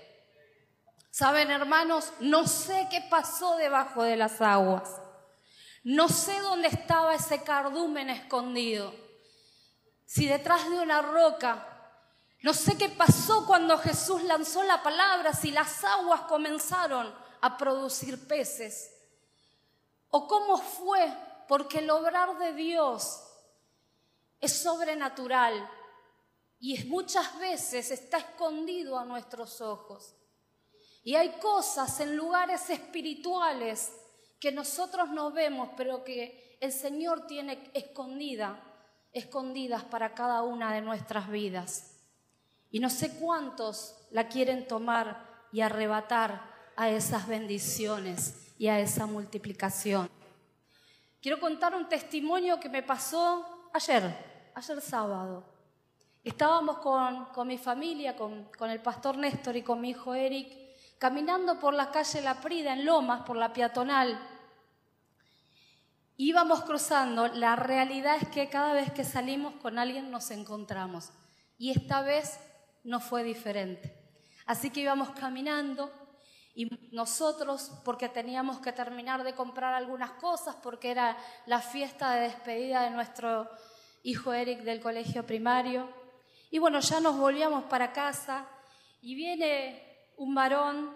Saben, 1.11 1.51
hermanos, 1.51 2.13
no 2.21 2.47
sé 2.47 2.89
qué 2.91 3.01
pasó 3.09 3.57
debajo 3.57 4.03
de 4.03 4.17
las 4.17 4.41
aguas. 4.41 5.01
No 5.85 6.09
sé 6.09 6.41
dónde 6.41 6.69
estaba 6.69 7.15
ese 7.15 7.43
cardumen 7.43 8.11
escondido. 8.11 8.95
Si 10.07 10.27
detrás 10.27 10.69
de 10.71 10.79
una 10.79 11.03
roca 11.03 11.74
no 12.45 12.53
sé 12.53 12.77
qué 12.77 12.91
pasó 12.91 13.47
cuando 13.47 13.79
Jesús 13.79 14.23
lanzó 14.25 14.63
la 14.65 14.83
palabra, 14.83 15.33
si 15.33 15.51
las 15.51 15.83
aguas 15.83 16.21
comenzaron 16.29 17.11
a 17.41 17.57
producir 17.57 18.29
peces. 18.29 18.95
O 20.11 20.29
cómo 20.29 20.59
fue, 20.59 21.11
porque 21.49 21.79
el 21.79 21.89
obrar 21.89 22.37
de 22.37 22.53
Dios 22.53 23.19
es 24.43 24.53
sobrenatural 24.53 25.67
y 26.61 26.85
muchas 26.85 27.39
veces 27.39 27.91
está 27.91 28.19
escondido 28.19 28.99
a 28.99 29.07
nuestros 29.07 29.63
ojos. 29.63 30.15
Y 31.03 31.15
hay 31.15 31.39
cosas 31.39 31.99
en 32.01 32.15
lugares 32.15 32.69
espirituales 32.69 33.91
que 34.39 34.53
nosotros 34.53 35.09
no 35.09 35.31
vemos, 35.31 35.71
pero 35.79 36.05
que 36.05 36.59
el 36.61 36.73
Señor 36.73 37.27
tiene 37.27 37.71
escondida, 37.73 38.63
escondidas 39.15 39.83
para 39.85 40.13
cada 40.13 40.43
una 40.43 40.75
de 40.75 40.83
nuestras 40.83 41.31
vidas. 41.31 41.94
Y 42.75 42.81
no 42.81 42.91
sé 42.91 43.15
cuántos 43.21 43.95
la 44.11 44.27
quieren 44.27 44.67
tomar 44.67 45.47
y 45.53 45.61
arrebatar 45.61 46.43
a 46.75 46.89
esas 46.89 47.29
bendiciones 47.29 48.53
y 48.59 48.67
a 48.67 48.81
esa 48.81 49.07
multiplicación. 49.07 50.11
Quiero 51.23 51.39
contar 51.39 51.77
un 51.77 51.89
testimonio 51.89 52.59
que 52.59 52.69
me 52.69 52.83
pasó 52.83 53.69
ayer, 53.73 54.51
ayer 54.57 54.81
sábado. 54.81 55.45
Estábamos 56.25 56.79
con, 56.79 57.47
mi 57.47 57.59
familia, 57.59 58.17
con, 58.17 58.47
con, 58.59 58.69
el 58.69 58.83
pastor 58.83 59.19
Néstor 59.19 59.57
y 59.57 59.63
con 59.63 59.81
mi 59.81 59.91
hijo 59.91 60.13
Eric, 60.13 60.53
caminando 60.99 61.61
por 61.61 61.75
la 61.75 61.93
calle 61.93 62.23
La 62.23 62.41
Prida 62.41 62.73
en 62.73 62.85
Lomas, 62.85 63.23
por 63.23 63.37
la 63.37 63.53
peatonal. 63.53 64.19
Íbamos 66.17 66.65
cruzando, 66.65 67.29
la 67.29 67.55
realidad 67.55 68.17
es 68.21 68.29
que 68.31 68.49
cada 68.49 68.73
vez 68.73 68.91
que 68.91 69.05
salimos 69.05 69.55
con 69.63 69.79
alguien 69.79 70.11
nos 70.11 70.33
encontramos. 70.33 71.11
Y 71.57 71.71
esta 71.71 72.03
vez 72.03 72.41
no 72.85 73.01
fue 73.01 73.25
diferente. 73.25 73.95
Así 74.47 74.71
que 74.71 74.81
íbamos 74.81 75.11
caminando 75.11 75.91
y 76.55 76.69
nosotros, 76.93 77.73
porque 77.85 78.09
teníamos 78.09 78.61
que 78.61 78.73
terminar 78.73 79.25
de 79.25 79.35
comprar 79.35 79.75
algunas 79.75 80.13
cosas, 80.13 80.55
porque 80.63 80.91
era 80.91 81.17
la 81.47 81.61
fiesta 81.61 82.15
de 82.15 82.29
despedida 82.29 82.83
de 82.83 82.91
nuestro 82.91 83.51
hijo 84.05 84.33
Eric 84.33 84.61
del 84.61 84.81
colegio 84.81 85.27
primario, 85.27 85.89
y 86.51 86.61
bueno, 86.61 86.79
ya 86.79 87.01
nos 87.01 87.19
volvíamos 87.19 87.65
para 87.65 87.93
casa 87.93 88.47
y 89.03 89.17
viene 89.17 90.13
un 90.19 90.37
varón 90.37 90.95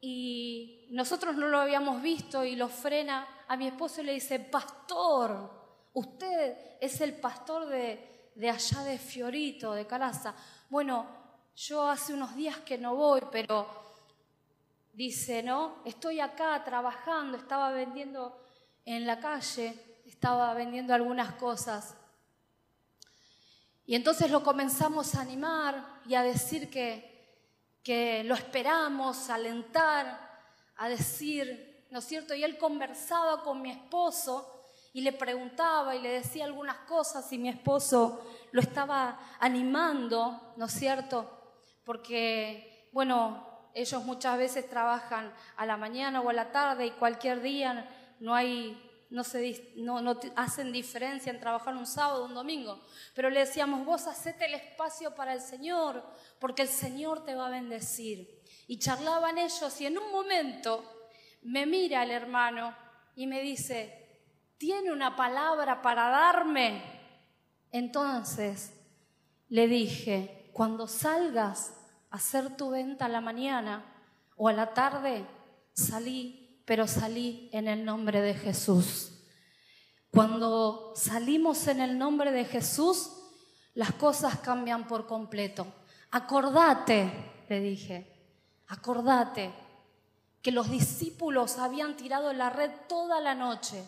y 0.00 0.86
nosotros 0.90 1.34
no 1.34 1.48
lo 1.48 1.58
habíamos 1.58 2.00
visto 2.00 2.44
y 2.44 2.54
lo 2.54 2.68
frena 2.68 3.26
a 3.48 3.56
mi 3.56 3.66
esposo 3.66 4.00
y 4.00 4.04
le 4.04 4.12
dice, 4.12 4.38
pastor, 4.38 5.50
usted 5.94 6.76
es 6.80 7.00
el 7.00 7.14
pastor 7.14 7.66
de, 7.66 8.30
de 8.36 8.50
allá 8.50 8.84
de 8.84 8.98
Fiorito, 8.98 9.72
de 9.72 9.84
Calaza 9.84 10.32
bueno, 10.72 11.06
yo 11.54 11.86
hace 11.86 12.14
unos 12.14 12.34
días 12.34 12.56
que 12.60 12.78
no 12.78 12.96
voy, 12.96 13.20
pero 13.30 13.68
dice, 14.94 15.42
¿no? 15.42 15.82
Estoy 15.84 16.18
acá 16.18 16.64
trabajando, 16.64 17.36
estaba 17.36 17.72
vendiendo 17.72 18.42
en 18.86 19.06
la 19.06 19.20
calle, 19.20 20.00
estaba 20.06 20.54
vendiendo 20.54 20.94
algunas 20.94 21.34
cosas. 21.34 21.94
Y 23.84 23.96
entonces 23.96 24.30
lo 24.30 24.42
comenzamos 24.42 25.14
a 25.14 25.20
animar 25.20 26.00
y 26.06 26.14
a 26.14 26.22
decir 26.22 26.70
que, 26.70 27.52
que 27.82 28.24
lo 28.24 28.34
esperamos, 28.34 29.28
a 29.28 29.34
alentar, 29.34 30.42
a 30.76 30.88
decir, 30.88 31.86
¿no 31.90 31.98
es 31.98 32.06
cierto? 32.06 32.34
Y 32.34 32.44
él 32.44 32.56
conversaba 32.56 33.42
con 33.42 33.60
mi 33.60 33.70
esposo 33.70 34.70
y 34.94 35.02
le 35.02 35.12
preguntaba 35.12 35.94
y 35.94 36.00
le 36.00 36.12
decía 36.12 36.46
algunas 36.46 36.78
cosas 36.88 37.30
y 37.30 37.36
mi 37.36 37.50
esposo 37.50 38.24
lo 38.52 38.60
estaba 38.60 39.18
animando, 39.40 40.54
¿no 40.56 40.66
es 40.66 40.72
cierto? 40.72 41.54
Porque, 41.84 42.88
bueno, 42.92 43.70
ellos 43.74 44.04
muchas 44.04 44.38
veces 44.38 44.68
trabajan 44.68 45.32
a 45.56 45.66
la 45.66 45.76
mañana 45.76 46.20
o 46.20 46.28
a 46.28 46.32
la 46.32 46.52
tarde 46.52 46.86
y 46.86 46.90
cualquier 46.92 47.42
día 47.42 47.88
no 48.20 48.34
hay 48.34 48.88
no, 49.12 49.24
se, 49.24 49.74
no, 49.76 50.00
no, 50.00 50.18
hacen 50.36 50.72
diferencia 50.72 51.30
en 51.30 51.38
trabajar 51.38 51.76
un 51.76 51.86
sábado 51.86 52.22
o 52.22 52.26
un 52.26 52.34
domingo. 52.34 52.80
Pero 53.14 53.28
le 53.28 53.40
decíamos, 53.40 53.84
vos 53.84 54.06
hacete 54.06 54.46
el 54.46 54.54
espacio 54.54 55.14
para 55.14 55.34
el 55.34 55.40
Señor, 55.42 56.02
porque 56.38 56.62
el 56.62 56.68
Señor 56.68 57.22
te 57.22 57.34
va 57.34 57.48
a 57.48 57.50
bendecir. 57.50 58.42
Y 58.66 58.78
charlaban 58.78 59.36
ellos 59.36 59.80
y 59.82 59.86
en 59.86 59.98
un 59.98 60.10
momento 60.10 61.10
me 61.42 61.66
mira 61.66 62.02
el 62.04 62.10
hermano 62.10 62.74
y 63.14 63.26
me 63.26 63.42
dice, 63.42 64.22
¿tiene 64.56 64.90
una 64.90 65.14
palabra 65.14 65.82
para 65.82 66.08
darme? 66.08 67.01
Entonces 67.72 68.74
le 69.48 69.66
dije, 69.66 70.50
cuando 70.52 70.86
salgas 70.86 71.74
a 72.10 72.16
hacer 72.16 72.56
tu 72.56 72.70
venta 72.70 73.06
a 73.06 73.08
la 73.08 73.20
mañana 73.20 73.84
o 74.36 74.48
a 74.48 74.52
la 74.52 74.74
tarde, 74.74 75.26
salí, 75.72 76.62
pero 76.66 76.86
salí 76.86 77.50
en 77.52 77.66
el 77.66 77.84
nombre 77.84 78.20
de 78.20 78.34
Jesús. 78.34 79.24
Cuando 80.10 80.92
salimos 80.94 81.66
en 81.66 81.80
el 81.80 81.98
nombre 81.98 82.30
de 82.30 82.44
Jesús, 82.44 83.10
las 83.74 83.92
cosas 83.92 84.38
cambian 84.38 84.86
por 84.86 85.06
completo. 85.06 85.66
Acordate, 86.10 87.44
le 87.48 87.60
dije, 87.60 88.36
acordate 88.68 89.50
que 90.42 90.52
los 90.52 90.70
discípulos 90.70 91.58
habían 91.58 91.96
tirado 91.96 92.32
la 92.34 92.50
red 92.50 92.70
toda 92.86 93.20
la 93.20 93.34
noche 93.34 93.82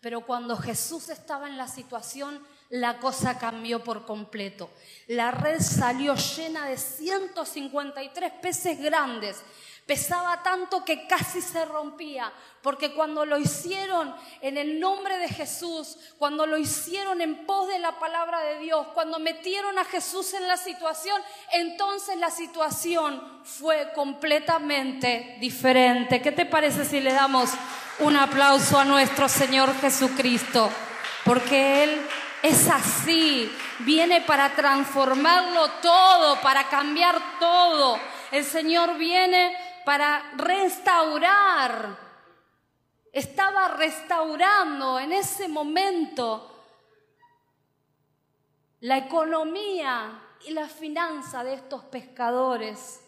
pero 0.00 0.24
cuando 0.24 0.56
Jesús 0.56 1.10
estaba 1.10 1.46
en 1.46 1.56
la 1.56 1.68
situación, 1.68 2.42
la 2.70 2.98
cosa 2.98 3.38
cambió 3.38 3.82
por 3.82 4.06
completo. 4.06 4.70
La 5.08 5.30
red 5.30 5.60
salió 5.60 6.14
llena 6.14 6.66
de 6.66 6.76
153 6.76 8.32
peces 8.40 8.80
grandes. 8.80 9.42
Pesaba 9.86 10.40
tanto 10.44 10.84
que 10.84 11.08
casi 11.08 11.40
se 11.40 11.64
rompía, 11.64 12.32
porque 12.62 12.94
cuando 12.94 13.26
lo 13.26 13.38
hicieron 13.38 14.14
en 14.40 14.56
el 14.56 14.78
nombre 14.78 15.18
de 15.18 15.28
Jesús, 15.28 15.98
cuando 16.16 16.46
lo 16.46 16.58
hicieron 16.58 17.20
en 17.20 17.44
pos 17.44 17.66
de 17.66 17.80
la 17.80 17.98
palabra 17.98 18.40
de 18.44 18.60
Dios, 18.60 18.86
cuando 18.94 19.18
metieron 19.18 19.76
a 19.78 19.84
Jesús 19.84 20.32
en 20.34 20.46
la 20.46 20.56
situación, 20.56 21.20
entonces 21.52 22.16
la 22.18 22.30
situación 22.30 23.20
fue 23.42 23.90
completamente 23.92 25.38
diferente. 25.40 26.22
¿Qué 26.22 26.30
te 26.30 26.46
parece 26.46 26.84
si 26.84 27.00
le 27.00 27.12
damos 27.12 27.50
un 28.00 28.16
aplauso 28.16 28.78
a 28.78 28.84
nuestro 28.84 29.28
Señor 29.28 29.74
Jesucristo, 29.80 30.70
porque 31.24 31.84
Él 31.84 32.00
es 32.42 32.68
así. 32.68 33.50
Viene 33.80 34.22
para 34.22 34.54
transformarlo 34.54 35.68
todo, 35.82 36.40
para 36.40 36.68
cambiar 36.68 37.38
todo. 37.38 37.98
El 38.30 38.44
Señor 38.44 38.96
viene 38.96 39.56
para 39.84 40.32
restaurar. 40.36 41.96
Estaba 43.12 43.68
restaurando 43.68 44.98
en 44.98 45.12
ese 45.12 45.48
momento 45.48 46.46
la 48.80 48.98
economía 48.98 50.22
y 50.46 50.52
la 50.52 50.68
finanza 50.68 51.44
de 51.44 51.54
estos 51.54 51.84
pescadores 51.84 53.02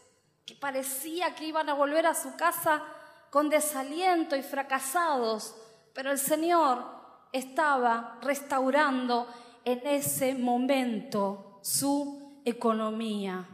que 0.44 0.54
parecía 0.54 1.34
que 1.34 1.46
iban 1.46 1.68
a 1.68 1.74
volver 1.74 2.06
a 2.06 2.14
su 2.14 2.36
casa 2.36 2.82
con 3.30 3.48
desaliento 3.48 4.36
y 4.36 4.42
fracasados, 4.42 5.54
pero 5.94 6.10
el 6.10 6.18
Señor 6.18 7.01
estaba 7.32 8.18
restaurando 8.22 9.26
en 9.64 9.86
ese 9.86 10.34
momento 10.34 11.60
su 11.62 12.42
economía. 12.44 13.48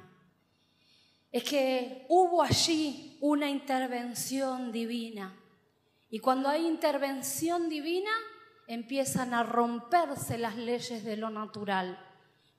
Es 1.31 1.45
que 1.45 2.07
hubo 2.09 2.43
allí 2.43 3.19
una 3.21 3.49
intervención 3.49 4.73
divina. 4.73 5.35
Y 6.11 6.21
cuando 6.21 6.49
hay 6.49 6.67
intervención 6.67 7.69
divina, 7.69 8.11
empiezan 8.67 9.35
a 9.35 9.43
romperse 9.43 10.39
las 10.39 10.57
leyes 10.57 11.05
de 11.05 11.17
lo 11.17 11.31
natural. 11.31 11.99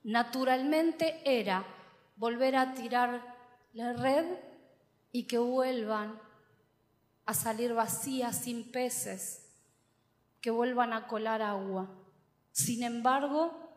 Naturalmente 0.02 1.20
era 1.24 1.64
volver 2.16 2.56
a 2.56 2.74
tirar 2.74 3.36
la 3.72 3.92
red 3.92 4.26
y 5.12 5.26
que 5.26 5.38
vuelvan 5.38 6.20
a 7.26 7.34
salir 7.34 7.74
vacías 7.74 8.36
sin 8.42 8.70
peces, 8.70 9.49
que 10.40 10.50
vuelvan 10.50 10.92
a 10.92 11.06
colar 11.06 11.42
agua. 11.42 11.88
Sin 12.52 12.82
embargo, 12.82 13.70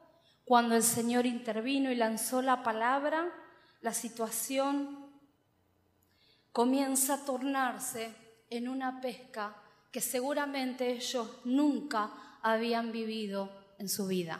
cuando 0.46 0.76
el 0.76 0.84
Señor 0.84 1.26
intervino 1.26 1.92
y 1.92 1.96
lanzó 1.96 2.42
la 2.42 2.64
palabra, 2.64 3.32
la 3.82 3.94
situación 3.94 5.12
comienza 6.52 7.16
a 7.16 7.26
tornarse 7.26 8.14
en 8.50 8.68
una 8.68 9.02
pesca 9.02 9.56
que 9.92 10.02
seguramente 10.02 10.92
ellos 10.92 11.28
nunca 11.44 12.12
habían 12.42 12.92
vivido 12.92 13.50
en 13.80 13.90
su 13.90 14.08
vida. 14.08 14.40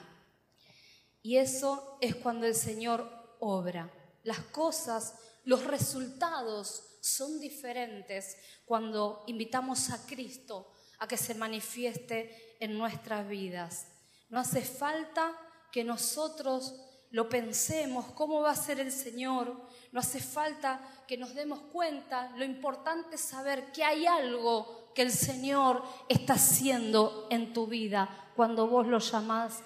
Y 1.22 1.38
eso 1.38 1.98
es 2.02 2.16
cuando 2.16 2.46
el 2.46 2.56
Señor 2.56 3.38
obra. 3.40 3.92
Las 4.24 4.40
cosas 4.40 5.20
los 5.46 5.66
resultados 5.66 6.98
son 7.02 7.40
diferentes 7.40 8.38
cuando 8.66 9.24
invitamos 9.28 9.90
a 9.90 10.06
Cristo 10.06 10.73
a 11.04 11.08
que 11.08 11.18
se 11.18 11.36
manifieste 11.36 12.56
en 12.62 12.78
nuestras 12.78 13.28
vidas. 13.28 13.88
No 14.30 14.40
hace 14.40 14.62
falta 14.62 15.38
que 15.70 15.84
nosotros 15.84 16.76
lo 17.12 17.28
pensemos, 17.28 18.06
cómo 18.14 18.40
va 18.40 18.52
a 18.52 18.56
ser 18.56 18.80
el 18.80 18.90
Señor. 18.90 19.68
No 19.92 20.00
hace 20.00 20.22
falta 20.22 20.80
que 21.06 21.18
nos 21.18 21.36
demos 21.36 21.60
cuenta. 21.74 22.32
Lo 22.38 22.46
importante 22.46 23.18
es 23.18 23.22
saber 23.22 23.74
que 23.74 23.84
hay 23.84 24.06
algo 24.06 24.83
que 24.94 25.02
el 25.02 25.12
Señor 25.12 25.84
está 26.10 26.34
haciendo 26.34 27.28
en 27.30 27.54
tu 27.54 27.68
vida 27.68 28.10
cuando 28.36 28.68
vos 28.68 28.88
lo 28.88 29.00
llamás 29.00 29.64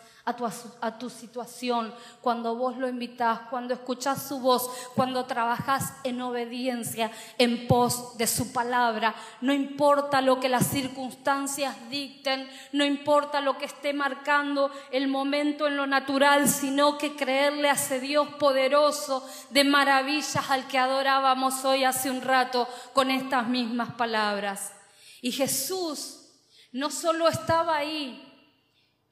a 0.82 0.98
tu, 1.00 1.10
situación, 1.10 1.94
cuando 2.22 2.58
vos 2.58 2.76
lo 2.76 2.90
invitás, 2.90 3.40
cuando 3.50 3.74
escuchás 3.74 4.28
su 4.28 4.42
voz, 4.42 4.70
cuando 4.94 5.24
trabajás 5.24 5.94
en 6.04 6.22
obediencia, 6.22 7.12
en 7.38 7.66
pos 7.66 8.18
de 8.18 8.28
su 8.28 8.52
palabra. 8.52 9.16
No 9.40 9.54
importa 9.54 10.20
lo 10.20 10.38
que 10.42 10.50
las 10.50 10.68
circunstancias 10.68 11.74
dicten, 11.90 12.50
no 12.74 12.84
importa 12.84 13.40
lo 13.40 13.58
que 13.58 13.66
esté 13.66 13.94
marcando 13.94 14.70
el 14.92 15.08
momento 15.08 15.66
en 15.66 15.78
lo 15.78 15.88
natural, 15.88 16.50
sino 16.50 16.98
que 16.98 17.16
creerle 17.16 17.70
a 17.70 17.74
ese 17.74 18.02
Dios 18.02 18.28
poderoso 18.38 19.26
de 19.52 19.64
maravillas 19.64 20.50
al 20.50 20.68
que 20.68 20.78
adorábamos 20.78 21.64
hoy 21.64 21.86
hace 21.86 22.12
un 22.12 22.22
rato 22.22 22.68
con 22.92 23.12
estas 23.12 23.48
mismas 23.48 23.94
palabras. 23.94 24.77
Y 25.22 25.32
Jesús 25.32 26.30
no 26.72 26.92
solo 26.92 27.28
estaba 27.28 27.78
ahí 27.78 28.24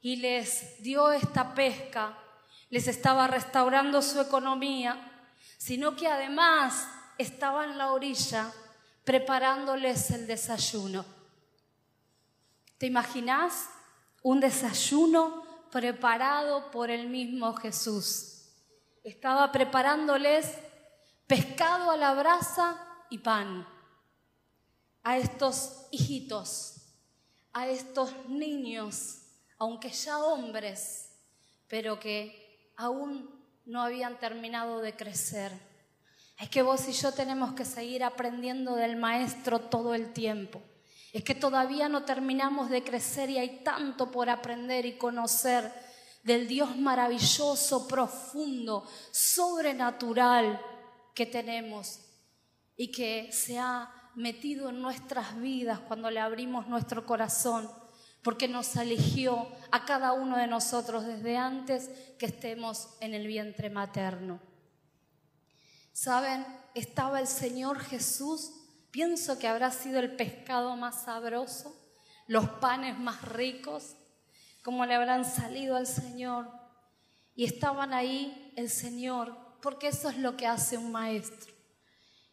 y 0.00 0.16
les 0.16 0.80
dio 0.82 1.10
esta 1.10 1.54
pesca, 1.54 2.16
les 2.70 2.86
estaba 2.86 3.26
restaurando 3.26 4.02
su 4.02 4.20
economía, 4.20 5.28
sino 5.58 5.96
que 5.96 6.06
además 6.06 6.88
estaba 7.18 7.64
en 7.64 7.78
la 7.78 7.92
orilla 7.92 8.52
preparándoles 9.04 10.10
el 10.10 10.26
desayuno. 10.26 11.04
¿Te 12.78 12.86
imaginas 12.86 13.68
un 14.22 14.40
desayuno 14.40 15.42
preparado 15.70 16.70
por 16.70 16.90
el 16.90 17.08
mismo 17.08 17.54
Jesús? 17.54 18.50
Estaba 19.02 19.50
preparándoles 19.50 20.52
pescado 21.26 21.90
a 21.90 21.96
la 21.96 22.14
brasa 22.14 22.76
y 23.08 23.18
pan 23.18 23.66
a 25.06 25.18
estos 25.18 25.86
hijitos, 25.92 26.78
a 27.52 27.68
estos 27.68 28.12
niños 28.28 29.22
aunque 29.56 29.90
ya 29.90 30.18
hombres, 30.18 31.12
pero 31.68 32.00
que 32.00 32.72
aún 32.76 33.30
no 33.64 33.82
habían 33.82 34.18
terminado 34.18 34.80
de 34.80 34.96
crecer. 34.96 35.52
Es 36.40 36.50
que 36.50 36.62
vos 36.62 36.88
y 36.88 36.92
yo 36.92 37.12
tenemos 37.12 37.54
que 37.54 37.64
seguir 37.64 38.02
aprendiendo 38.02 38.74
del 38.74 38.96
Maestro 38.96 39.60
todo 39.60 39.94
el 39.94 40.12
tiempo. 40.12 40.60
Es 41.12 41.22
que 41.22 41.36
todavía 41.36 41.88
no 41.88 42.04
terminamos 42.04 42.68
de 42.68 42.82
crecer 42.82 43.30
y 43.30 43.38
hay 43.38 43.60
tanto 43.62 44.10
por 44.10 44.28
aprender 44.28 44.86
y 44.86 44.98
conocer 44.98 45.72
del 46.24 46.48
Dios 46.48 46.76
maravilloso, 46.76 47.86
profundo, 47.86 48.84
sobrenatural 49.12 50.60
que 51.14 51.26
tenemos 51.26 52.00
y 52.76 52.90
que 52.90 53.30
se 53.30 53.56
ha 53.56 54.05
metido 54.16 54.70
en 54.70 54.82
nuestras 54.82 55.38
vidas 55.40 55.78
cuando 55.80 56.10
le 56.10 56.20
abrimos 56.20 56.66
nuestro 56.66 57.06
corazón 57.06 57.70
porque 58.26 58.48
nos 58.48 58.74
eligió 58.74 59.46
a 59.70 59.84
cada 59.84 60.12
uno 60.12 60.36
de 60.36 60.48
nosotros 60.48 61.06
desde 61.06 61.36
antes 61.36 61.88
que 62.18 62.26
estemos 62.26 62.88
en 62.98 63.14
el 63.14 63.24
vientre 63.28 63.70
materno. 63.70 64.40
¿Saben? 65.92 66.44
Estaba 66.74 67.20
el 67.20 67.28
Señor 67.28 67.78
Jesús, 67.78 68.50
pienso 68.90 69.38
que 69.38 69.46
habrá 69.46 69.70
sido 69.70 70.00
el 70.00 70.16
pescado 70.16 70.74
más 70.74 71.04
sabroso, 71.04 71.72
los 72.26 72.48
panes 72.48 72.98
más 72.98 73.22
ricos, 73.22 73.94
como 74.64 74.84
le 74.86 74.96
habrán 74.96 75.24
salido 75.24 75.76
al 75.76 75.86
Señor. 75.86 76.50
Y 77.36 77.44
estaban 77.44 77.94
ahí 77.94 78.52
el 78.56 78.70
Señor, 78.70 79.36
porque 79.62 79.86
eso 79.86 80.08
es 80.08 80.18
lo 80.18 80.36
que 80.36 80.48
hace 80.48 80.76
un 80.76 80.90
maestro. 80.90 81.55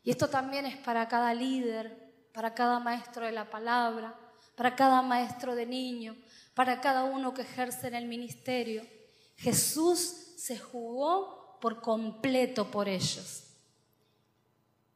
Y 0.04 0.12
esto 0.12 0.30
también 0.30 0.66
es 0.66 0.78
para 0.78 1.08
cada 1.08 1.34
líder, 1.34 2.30
para 2.34 2.54
cada 2.54 2.80
maestro 2.80 3.26
de 3.26 3.32
la 3.32 3.50
palabra, 3.50 4.20
para 4.56 4.76
cada 4.76 5.02
maestro 5.02 5.56
de 5.56 5.66
niño, 5.66 6.16
para 6.54 6.82
cada 6.82 7.04
uno 7.04 7.34
que 7.34 7.44
ejerce 7.44 7.88
en 7.88 7.96
el 7.96 8.06
ministerio. 8.06 8.86
Jesús 9.38 10.00
se 10.38 10.60
jugó 10.60 11.58
por 11.62 11.82
completo 11.82 12.70
por 12.70 12.90
ellos. 12.90 13.44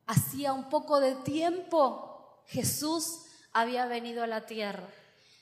Hacía 0.06 0.54
un 0.54 0.70
poco 0.70 1.00
de 1.00 1.16
tiempo 1.16 2.44
Jesús 2.48 3.24
había 3.52 3.86
venido 3.86 4.24
a 4.24 4.28
la 4.28 4.46
tierra. 4.46 4.88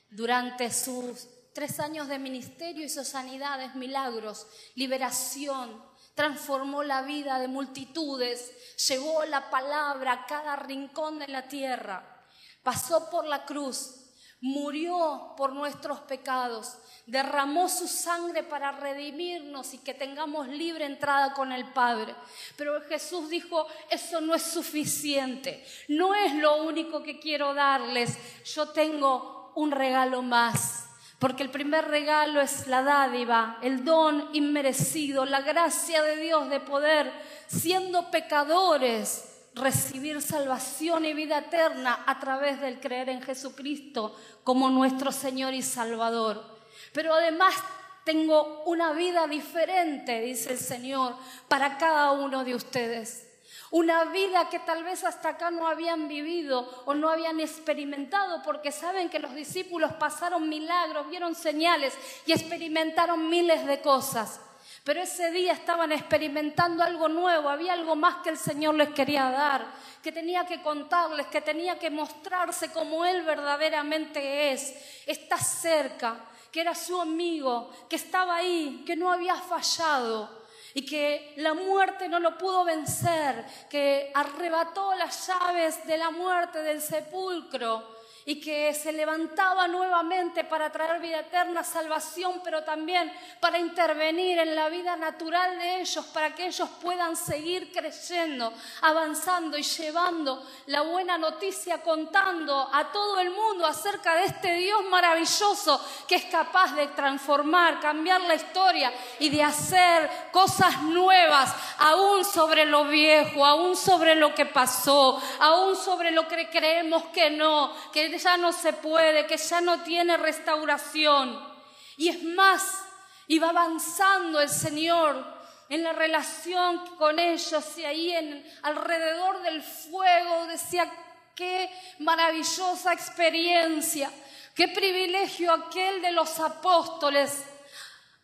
Durante 0.09 0.71
sus 0.71 1.27
tres 1.53 1.79
años 1.79 2.07
de 2.07 2.19
ministerio 2.19 2.85
hizo 2.85 3.03
sanidades, 3.03 3.75
milagros, 3.75 4.47
liberación, 4.75 5.83
transformó 6.15 6.81
la 6.81 7.01
vida 7.03 7.39
de 7.39 7.47
multitudes, 7.47 8.77
llevó 8.87 9.23
la 9.25 9.49
palabra 9.49 10.13
a 10.13 10.25
cada 10.25 10.55
rincón 10.55 11.19
de 11.19 11.27
la 11.27 11.47
tierra, 11.47 12.23
pasó 12.63 13.09
por 13.09 13.25
la 13.25 13.45
cruz, 13.45 14.05
murió 14.39 15.33
por 15.37 15.53
nuestros 15.53 15.99
pecados, 16.01 16.77
derramó 17.05 17.67
su 17.67 17.87
sangre 17.87 18.43
para 18.43 18.71
redimirnos 18.71 19.73
y 19.73 19.79
que 19.79 19.93
tengamos 19.93 20.47
libre 20.47 20.85
entrada 20.85 21.33
con 21.33 21.51
el 21.51 21.71
Padre. 21.73 22.15
Pero 22.55 22.81
Jesús 22.81 23.29
dijo, 23.29 23.67
eso 23.89 24.21
no 24.21 24.33
es 24.33 24.43
suficiente, 24.43 25.65
no 25.89 26.15
es 26.15 26.33
lo 26.33 26.63
único 26.63 27.03
que 27.03 27.19
quiero 27.19 27.53
darles, 27.53 28.17
yo 28.45 28.69
tengo 28.69 29.51
un 29.55 29.71
regalo 29.71 30.21
más. 30.21 30.84
Porque 31.19 31.43
el 31.43 31.49
primer 31.49 31.87
regalo 31.87 32.41
es 32.41 32.67
la 32.67 32.83
dádiva, 32.83 33.57
el 33.61 33.85
don 33.85 34.29
inmerecido, 34.33 35.25
la 35.25 35.41
gracia 35.41 36.01
de 36.03 36.17
Dios 36.17 36.49
de 36.49 36.59
poder, 36.59 37.11
siendo 37.47 38.11
pecadores, 38.11 39.35
recibir 39.53 40.21
salvación 40.21 41.05
y 41.05 41.13
vida 41.13 41.39
eterna 41.39 42.03
a 42.05 42.19
través 42.19 42.59
del 42.59 42.79
creer 42.81 43.09
en 43.09 43.21
Jesucristo 43.21 44.15
como 44.43 44.69
nuestro 44.69 45.11
Señor 45.11 45.53
y 45.53 45.61
Salvador. 45.61 46.43
Pero 46.91 47.13
además 47.13 47.55
tengo 48.03 48.63
una 48.65 48.91
vida 48.91 49.25
diferente, 49.27 50.21
dice 50.21 50.51
el 50.51 50.59
Señor, 50.59 51.15
para 51.47 51.77
cada 51.77 52.11
uno 52.11 52.43
de 52.43 52.55
ustedes. 52.55 53.25
Una 53.71 54.05
vida 54.05 54.49
que 54.49 54.59
tal 54.59 54.83
vez 54.83 55.03
hasta 55.03 55.29
acá 55.29 55.51
no 55.51 55.67
habían 55.67 56.07
vivido 56.07 56.83
o 56.85 56.93
no 56.93 57.09
habían 57.09 57.39
experimentado, 57.39 58.41
porque 58.43 58.71
saben 58.71 59.09
que 59.09 59.19
los 59.19 59.33
discípulos 59.33 59.93
pasaron 59.93 60.47
milagros, 60.47 61.09
vieron 61.09 61.35
señales 61.35 61.93
y 62.25 62.31
experimentaron 62.31 63.29
miles 63.29 63.65
de 63.65 63.81
cosas. 63.81 64.39
Pero 64.83 65.01
ese 65.01 65.31
día 65.31 65.53
estaban 65.53 65.91
experimentando 65.91 66.83
algo 66.83 67.09
nuevo, 67.09 67.49
había 67.49 67.73
algo 67.73 67.95
más 67.95 68.17
que 68.17 68.29
el 68.29 68.37
Señor 68.37 68.75
les 68.75 68.89
quería 68.89 69.31
dar, 69.31 69.65
que 70.03 70.11
tenía 70.11 70.45
que 70.45 70.61
contarles, 70.61 71.25
que 71.27 71.41
tenía 71.41 71.79
que 71.79 71.89
mostrarse 71.89 72.71
como 72.71 73.03
Él 73.03 73.23
verdaderamente 73.23 74.51
es. 74.51 74.75
Está 75.07 75.37
cerca, 75.37 76.17
que 76.51 76.61
era 76.61 76.75
su 76.75 77.01
amigo, 77.01 77.71
que 77.89 77.95
estaba 77.95 78.35
ahí, 78.35 78.83
que 78.85 78.95
no 78.95 79.11
había 79.11 79.35
fallado 79.35 80.44
y 80.75 80.85
que 80.85 81.33
la 81.37 81.53
muerte 81.53 82.09
no 82.09 82.19
lo 82.19 82.37
pudo 82.37 82.65
vencer, 82.65 83.45
que 83.69 84.11
arrebató 84.13 84.93
las 84.95 85.25
llaves 85.25 85.87
de 85.87 85.97
la 85.97 86.11
muerte 86.11 86.61
del 86.61 86.81
sepulcro 86.81 87.94
y 88.27 88.41
que 88.41 88.73
se 88.73 88.91
levantaba 88.91 89.67
nuevamente 89.67 90.43
para 90.43 90.71
traer 90.71 90.99
vida 90.99 91.19
eterna, 91.19 91.63
salvación, 91.63 92.41
pero 92.43 92.63
también 92.63 93.13
para 93.39 93.59
intervenir 93.59 94.39
en 94.39 94.55
la 94.55 94.67
vida 94.67 94.95
natural 94.95 95.59
de 95.59 95.81
ellos, 95.81 96.03
para 96.07 96.33
que 96.33 96.47
ellos 96.47 96.67
puedan 96.81 97.15
seguir 97.15 97.71
creciendo, 97.71 98.51
avanzando 98.81 99.57
y 99.59 99.61
llevando 99.61 100.43
la 100.65 100.81
buena 100.81 101.19
noticia, 101.19 101.83
contando 101.83 102.67
a 102.73 102.91
todo 102.91 103.19
el 103.19 103.29
mundo 103.29 103.67
acerca 103.67 104.15
de 104.15 104.25
este 104.25 104.55
Dios 104.55 104.83
maravilloso 104.85 105.79
que 106.07 106.15
es 106.15 106.25
capaz 106.25 106.73
de 106.73 106.87
transformar, 106.87 107.79
cambiar 107.79 108.21
la 108.21 108.33
historia 108.33 108.91
y 109.19 109.29
de 109.29 109.43
hacer 109.43 110.09
cosas 110.31 110.81
nuevas, 110.81 111.53
aún 111.77 112.25
sobre 112.25 112.65
lo 112.65 112.85
viejo, 112.85 113.45
aún 113.45 113.75
sobre 113.75 114.15
lo 114.15 114.33
que 114.33 114.47
pasó, 114.47 115.21
aún 115.39 115.75
sobre 115.75 116.09
lo 116.09 116.27
que 116.27 116.49
creemos 116.49 117.03
que 117.13 117.29
no, 117.29 117.71
que 117.93 118.14
ya 118.17 118.37
no 118.37 118.51
se 118.51 118.73
puede, 118.73 119.25
que 119.27 119.37
ya 119.37 119.61
no 119.61 119.83
tiene 119.83 120.17
restauración. 120.17 121.55
Y 121.97 122.09
es 122.09 122.23
más, 122.23 122.83
iba 123.27 123.49
avanzando 123.49 124.39
el 124.41 124.49
Señor 124.49 125.35
en 125.69 125.83
la 125.83 125.93
relación 125.93 126.95
con 126.97 127.17
ellos 127.17 127.77
y 127.77 127.85
ahí 127.85 128.11
en, 128.11 128.45
alrededor 128.63 129.41
del 129.41 129.63
fuego 129.63 130.45
decía, 130.47 130.91
qué 131.35 131.69
maravillosa 131.99 132.93
experiencia, 132.93 134.11
qué 134.53 134.67
privilegio 134.67 135.51
aquel 135.53 136.01
de 136.01 136.11
los 136.11 136.39
apóstoles, 136.39 137.45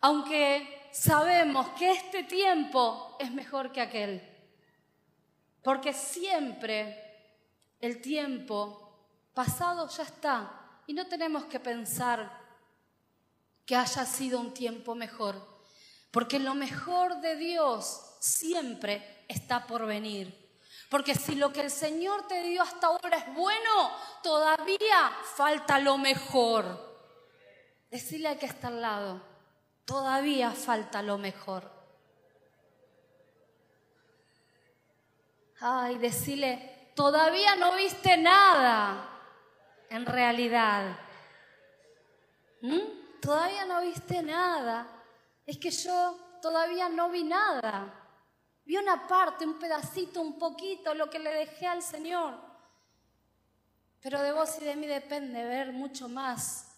aunque 0.00 0.88
sabemos 0.92 1.68
que 1.78 1.90
este 1.90 2.24
tiempo 2.24 3.16
es 3.18 3.30
mejor 3.30 3.72
que 3.72 3.80
aquel, 3.80 4.22
porque 5.62 5.92
siempre 5.92 7.02
el 7.80 8.00
tiempo 8.00 8.81
pasado 9.34 9.88
ya 9.88 10.02
está 10.02 10.80
y 10.86 10.94
no 10.94 11.06
tenemos 11.06 11.44
que 11.44 11.60
pensar 11.60 12.40
que 13.64 13.76
haya 13.76 14.04
sido 14.04 14.40
un 14.40 14.52
tiempo 14.52 14.94
mejor, 14.94 15.36
porque 16.10 16.38
lo 16.38 16.54
mejor 16.54 17.20
de 17.20 17.36
Dios 17.36 18.16
siempre 18.20 19.24
está 19.28 19.66
por 19.66 19.86
venir. 19.86 20.40
Porque 20.90 21.14
si 21.14 21.36
lo 21.36 21.52
que 21.52 21.62
el 21.62 21.70
Señor 21.70 22.26
te 22.28 22.42
dio 22.42 22.60
hasta 22.62 22.88
ahora 22.88 23.16
es 23.16 23.34
bueno, 23.34 23.90
todavía 24.22 25.10
falta 25.36 25.78
lo 25.78 25.96
mejor. 25.96 26.92
Decirle 27.90 28.28
al 28.28 28.38
que 28.38 28.46
está 28.46 28.68
al 28.68 28.82
lado, 28.82 29.22
todavía 29.86 30.50
falta 30.50 31.00
lo 31.00 31.16
mejor. 31.16 31.70
Ay, 35.60 35.96
decirle, 35.96 36.92
todavía 36.94 37.56
no 37.56 37.74
viste 37.74 38.18
nada 38.18 39.11
en 39.92 40.06
realidad? 40.06 40.96
¿Mm? 42.62 43.20
Todavía 43.20 43.66
no 43.66 43.82
viste 43.82 44.22
nada. 44.22 44.86
Es 45.44 45.58
que 45.58 45.70
yo 45.70 46.38
todavía 46.40 46.88
no 46.88 47.10
vi 47.10 47.24
nada. 47.24 47.92
Vi 48.64 48.76
una 48.76 49.06
parte, 49.06 49.44
un 49.44 49.58
pedacito, 49.58 50.22
un 50.22 50.38
poquito, 50.38 50.94
lo 50.94 51.10
que 51.10 51.18
le 51.18 51.30
dejé 51.30 51.66
al 51.66 51.82
Señor. 51.82 52.40
Pero 54.00 54.22
de 54.22 54.32
vos 54.32 54.56
y 54.60 54.64
de 54.64 54.76
mí 54.76 54.86
depende 54.86 55.44
ver 55.44 55.72
mucho 55.72 56.08
más, 56.08 56.72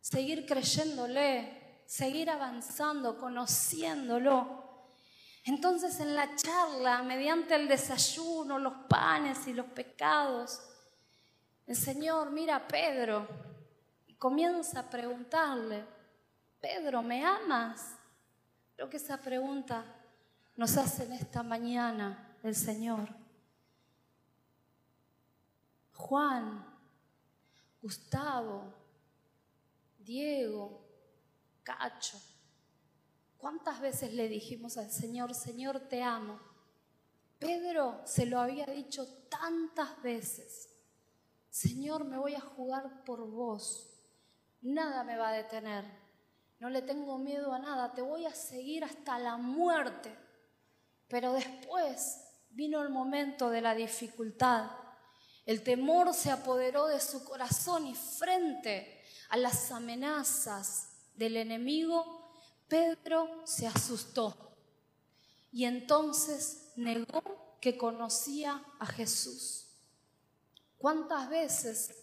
seguir 0.00 0.44
creyéndole, 0.44 1.84
seguir 1.86 2.30
avanzando, 2.30 3.16
conociéndolo. 3.16 4.88
Entonces 5.44 6.00
en 6.00 6.16
la 6.16 6.34
charla, 6.36 7.02
mediante 7.02 7.54
el 7.54 7.68
desayuno, 7.68 8.58
los 8.58 8.74
panes 8.88 9.46
y 9.46 9.54
los 9.54 9.66
pecados, 9.66 10.69
el 11.70 11.76
Señor 11.76 12.32
mira 12.32 12.56
a 12.56 12.66
Pedro 12.66 13.28
y 14.08 14.14
comienza 14.14 14.80
a 14.80 14.90
preguntarle, 14.90 15.86
Pedro, 16.60 17.00
¿me 17.00 17.24
amas? 17.24 17.94
Creo 18.74 18.90
que 18.90 18.96
esa 18.96 19.18
pregunta 19.18 19.84
nos 20.56 20.76
hace 20.76 21.04
en 21.04 21.12
esta 21.12 21.44
mañana 21.44 22.36
el 22.42 22.56
Señor. 22.56 23.08
Juan, 25.94 26.66
Gustavo, 27.80 28.74
Diego, 29.96 30.84
Cacho, 31.62 32.20
¿cuántas 33.38 33.80
veces 33.80 34.12
le 34.12 34.26
dijimos 34.26 34.76
al 34.76 34.90
Señor, 34.90 35.36
Señor, 35.36 35.78
te 35.88 36.02
amo? 36.02 36.40
Pedro 37.38 38.02
se 38.06 38.26
lo 38.26 38.40
había 38.40 38.66
dicho 38.66 39.06
tantas 39.28 40.02
veces. 40.02 40.69
Señor, 41.50 42.04
me 42.04 42.16
voy 42.16 42.34
a 42.34 42.40
jugar 42.40 43.04
por 43.04 43.26
vos. 43.28 43.90
Nada 44.62 45.04
me 45.04 45.16
va 45.16 45.28
a 45.28 45.32
detener. 45.32 45.84
No 46.58 46.70
le 46.70 46.82
tengo 46.82 47.18
miedo 47.18 47.52
a 47.52 47.58
nada. 47.58 47.92
Te 47.92 48.02
voy 48.02 48.26
a 48.26 48.34
seguir 48.34 48.84
hasta 48.84 49.18
la 49.18 49.36
muerte. 49.36 50.16
Pero 51.08 51.32
después 51.32 52.20
vino 52.50 52.82
el 52.82 52.90
momento 52.90 53.50
de 53.50 53.60
la 53.60 53.74
dificultad. 53.74 54.70
El 55.44 55.62
temor 55.62 56.14
se 56.14 56.30
apoderó 56.30 56.86
de 56.86 57.00
su 57.00 57.24
corazón 57.24 57.86
y 57.86 57.94
frente 57.94 59.02
a 59.30 59.36
las 59.36 59.70
amenazas 59.72 60.90
del 61.14 61.36
enemigo, 61.36 62.34
Pedro 62.68 63.42
se 63.44 63.66
asustó 63.66 64.56
y 65.52 65.64
entonces 65.64 66.72
negó 66.76 67.58
que 67.60 67.76
conocía 67.76 68.64
a 68.78 68.86
Jesús. 68.86 69.69
¿Cuántas 70.80 71.28
veces 71.28 71.94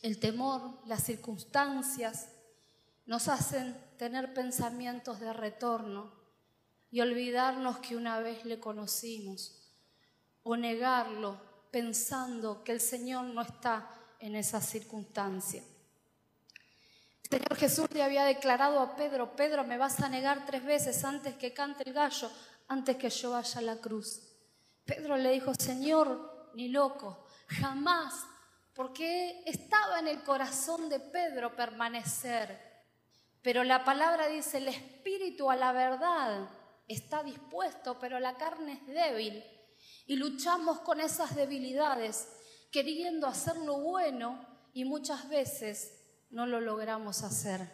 el 0.00 0.20
temor, 0.20 0.78
las 0.86 1.02
circunstancias 1.02 2.28
nos 3.04 3.26
hacen 3.26 3.76
tener 3.98 4.32
pensamientos 4.32 5.18
de 5.18 5.32
retorno 5.32 6.12
y 6.92 7.00
olvidarnos 7.00 7.80
que 7.80 7.96
una 7.96 8.20
vez 8.20 8.44
le 8.44 8.60
conocimos 8.60 9.74
o 10.44 10.56
negarlo 10.56 11.40
pensando 11.72 12.62
que 12.62 12.70
el 12.70 12.80
Señor 12.80 13.24
no 13.24 13.42
está 13.42 13.90
en 14.20 14.36
esa 14.36 14.60
circunstancia? 14.60 15.64
El 17.24 17.30
Señor 17.40 17.56
Jesús 17.56 17.90
le 17.90 18.04
había 18.04 18.24
declarado 18.24 18.78
a 18.78 18.94
Pedro, 18.94 19.34
Pedro, 19.34 19.64
me 19.64 19.78
vas 19.78 19.98
a 19.98 20.08
negar 20.08 20.46
tres 20.46 20.64
veces 20.64 21.02
antes 21.02 21.34
que 21.34 21.52
cante 21.52 21.82
el 21.88 21.92
gallo, 21.92 22.30
antes 22.68 22.96
que 22.96 23.10
yo 23.10 23.32
vaya 23.32 23.58
a 23.58 23.62
la 23.62 23.80
cruz. 23.80 24.20
Pedro 24.84 25.16
le 25.16 25.32
dijo, 25.32 25.52
Señor, 25.54 26.50
ni 26.54 26.68
loco, 26.68 27.26
jamás, 27.50 28.26
porque 28.74 29.42
estaba 29.46 29.98
en 29.98 30.08
el 30.08 30.22
corazón 30.22 30.88
de 30.88 31.00
Pedro 31.00 31.54
permanecer. 31.54 32.70
Pero 33.42 33.64
la 33.64 33.84
palabra 33.84 34.28
dice, 34.28 34.58
el 34.58 34.68
espíritu 34.68 35.50
a 35.50 35.56
la 35.56 35.72
verdad 35.72 36.48
está 36.86 37.22
dispuesto, 37.22 37.98
pero 37.98 38.20
la 38.20 38.36
carne 38.36 38.74
es 38.74 38.86
débil. 38.86 39.44
Y 40.06 40.16
luchamos 40.16 40.80
con 40.80 41.00
esas 41.00 41.34
debilidades, 41.34 42.28
queriendo 42.70 43.26
hacer 43.26 43.56
lo 43.56 43.78
bueno 43.78 44.46
y 44.72 44.84
muchas 44.84 45.28
veces 45.28 46.00
no 46.30 46.46
lo 46.46 46.60
logramos 46.60 47.22
hacer. 47.22 47.68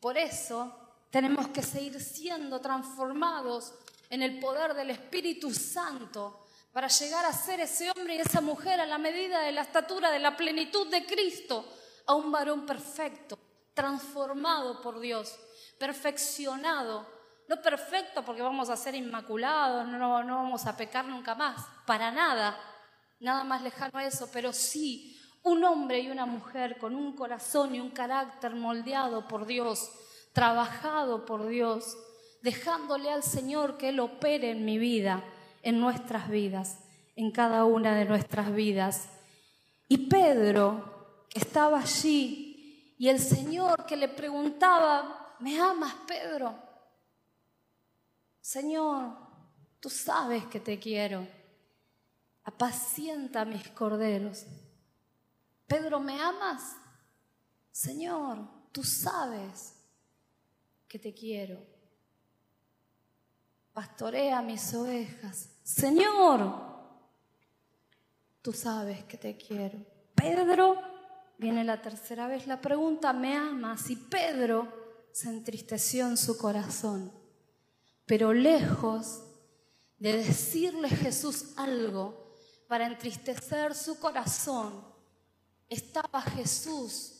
Por 0.00 0.18
eso 0.18 0.86
tenemos 1.10 1.48
que 1.48 1.62
seguir 1.62 2.00
siendo 2.00 2.60
transformados 2.60 3.74
en 4.10 4.22
el 4.22 4.38
poder 4.38 4.74
del 4.74 4.90
Espíritu 4.90 5.52
Santo 5.52 6.45
para 6.76 6.88
llegar 6.88 7.24
a 7.24 7.32
ser 7.32 7.58
ese 7.60 7.90
hombre 7.90 8.16
y 8.16 8.18
esa 8.18 8.42
mujer 8.42 8.78
a 8.82 8.84
la 8.84 8.98
medida 8.98 9.40
de 9.40 9.50
la 9.50 9.62
estatura 9.62 10.10
de 10.10 10.18
la 10.18 10.36
plenitud 10.36 10.86
de 10.90 11.06
Cristo, 11.06 11.64
a 12.04 12.14
un 12.14 12.30
varón 12.30 12.66
perfecto, 12.66 13.38
transformado 13.72 14.82
por 14.82 15.00
Dios, 15.00 15.38
perfeccionado. 15.78 17.06
No 17.48 17.62
perfecto 17.62 18.22
porque 18.22 18.42
vamos 18.42 18.68
a 18.68 18.76
ser 18.76 18.94
inmaculados, 18.94 19.88
no, 19.88 20.22
no 20.22 20.36
vamos 20.36 20.66
a 20.66 20.76
pecar 20.76 21.06
nunca 21.06 21.34
más, 21.34 21.64
para 21.86 22.10
nada, 22.10 22.60
nada 23.20 23.42
más 23.42 23.62
lejano 23.62 23.98
a 23.98 24.04
eso, 24.04 24.28
pero 24.30 24.52
sí 24.52 25.18
un 25.44 25.64
hombre 25.64 26.00
y 26.00 26.10
una 26.10 26.26
mujer 26.26 26.76
con 26.76 26.94
un 26.94 27.16
corazón 27.16 27.74
y 27.74 27.80
un 27.80 27.90
carácter 27.90 28.54
moldeado 28.54 29.26
por 29.28 29.46
Dios, 29.46 29.92
trabajado 30.34 31.24
por 31.24 31.46
Dios, 31.46 31.96
dejándole 32.42 33.10
al 33.10 33.22
Señor 33.22 33.78
que 33.78 33.88
Él 33.88 34.00
opere 34.00 34.50
en 34.50 34.66
mi 34.66 34.76
vida 34.76 35.24
en 35.66 35.80
nuestras 35.80 36.30
vidas, 36.30 36.78
en 37.16 37.32
cada 37.32 37.64
una 37.64 37.96
de 37.96 38.04
nuestras 38.04 38.54
vidas. 38.54 39.08
Y 39.88 40.06
Pedro 40.06 41.26
estaba 41.34 41.80
allí 41.80 42.94
y 42.96 43.08
el 43.08 43.18
Señor 43.18 43.84
que 43.84 43.96
le 43.96 44.06
preguntaba, 44.08 45.34
¿me 45.40 45.58
amas, 45.58 45.92
Pedro? 46.06 46.54
Señor, 48.40 49.16
tú 49.80 49.90
sabes 49.90 50.44
que 50.46 50.60
te 50.60 50.78
quiero. 50.78 51.26
Apacienta 52.44 53.44
mis 53.44 53.68
corderos. 53.70 54.46
Pedro, 55.66 55.98
¿me 55.98 56.20
amas? 56.22 56.76
Señor, 57.72 58.38
tú 58.70 58.84
sabes 58.84 59.74
que 60.86 61.00
te 61.00 61.12
quiero. 61.12 61.58
Pastorea 63.76 64.40
mis 64.40 64.72
ovejas. 64.72 65.50
Señor, 65.62 66.40
tú 68.40 68.54
sabes 68.54 69.04
que 69.04 69.18
te 69.18 69.36
quiero. 69.36 69.76
Pedro, 70.14 70.80
viene 71.36 71.62
la 71.62 71.82
tercera 71.82 72.26
vez 72.26 72.46
la 72.46 72.58
pregunta, 72.58 73.12
¿me 73.12 73.36
amas? 73.36 73.90
Y 73.90 73.96
Pedro 73.96 74.72
se 75.12 75.28
entristeció 75.28 76.06
en 76.06 76.16
su 76.16 76.38
corazón. 76.38 77.12
Pero 78.06 78.32
lejos 78.32 79.22
de 79.98 80.24
decirle 80.24 80.88
Jesús 80.88 81.52
algo 81.58 82.34
para 82.68 82.86
entristecer 82.86 83.74
su 83.74 84.00
corazón, 84.00 84.86
estaba 85.68 86.22
Jesús 86.22 87.12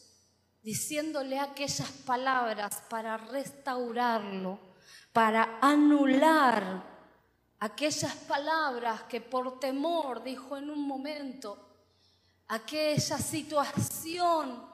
diciéndole 0.62 1.38
aquellas 1.38 1.90
palabras 2.06 2.82
para 2.88 3.18
restaurarlo, 3.18 4.65
para 5.12 5.58
anular 5.60 6.82
aquellas 7.60 8.14
palabras 8.14 9.02
que 9.04 9.20
por 9.20 9.58
temor 9.58 10.22
dijo 10.22 10.56
en 10.56 10.70
un 10.70 10.86
momento, 10.86 11.66
aquella 12.48 13.18
situación 13.18 14.64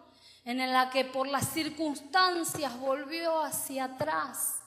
en 0.45 0.73
la 0.73 0.91
que 0.91 1.05
por 1.05 1.29
las 1.29 1.49
circunstancias 1.49 2.79
volvió 2.79 3.41
hacia 3.43 3.85
atrás 3.85 4.63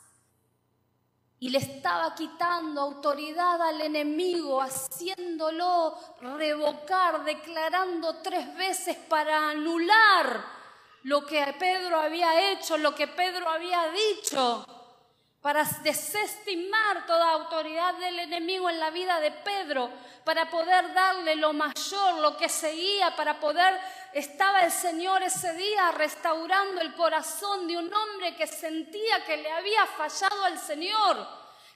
y 1.40 1.50
le 1.50 1.58
estaba 1.58 2.16
quitando 2.16 2.82
autoridad 2.82 3.62
al 3.62 3.82
enemigo, 3.82 4.62
haciéndolo 4.62 5.98
revocar, 6.22 7.24
declarando 7.26 8.16
tres 8.22 8.56
veces 8.56 8.96
para 8.96 9.50
anular 9.50 10.44
lo 11.04 11.26
que 11.26 11.56
Pedro 11.60 12.00
había 12.00 12.52
hecho, 12.52 12.78
lo 12.78 12.96
que 12.96 13.08
Pedro 13.10 13.50
había 13.50 13.92
dicho, 13.92 14.66
para 15.46 15.64
desestimar 15.84 17.06
toda 17.06 17.34
autoridad 17.34 17.94
del 18.00 18.18
enemigo 18.18 18.68
en 18.68 18.80
la 18.80 18.90
vida 18.90 19.20
de 19.20 19.30
Pedro, 19.30 19.92
para 20.24 20.50
poder 20.50 20.92
darle 20.92 21.36
lo 21.36 21.54
mayor, 21.54 22.16
lo 22.16 22.36
que 22.36 22.50
seguía, 22.50 23.16
para 23.16 23.40
poder 23.40 23.80
estaba 24.12 24.62
el 24.62 24.72
Señor 24.72 25.22
ese 25.22 25.54
día 25.54 25.92
restaurando 25.92 26.82
el 26.82 26.96
corazón 26.96 27.68
de 27.68 27.78
un 27.78 27.94
hombre 27.94 28.36
que 28.36 28.48
sentía 28.48 29.24
que 29.24 29.38
le 29.38 29.52
había 29.52 29.86
fallado 29.86 30.46
al 30.46 30.58
Señor, 30.58 31.28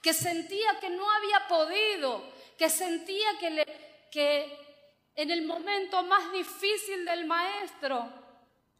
que 0.01 0.15
sentía 0.15 0.79
que 0.79 0.89
no 0.89 1.07
había 1.07 1.47
podido, 1.47 2.23
que 2.57 2.71
sentía 2.71 3.37
que, 3.37 4.09
que 4.11 5.11
en 5.13 5.29
el 5.29 5.45
momento 5.45 6.01
más 6.01 6.31
difícil 6.31 7.05
del 7.05 7.25
maestro 7.25 8.11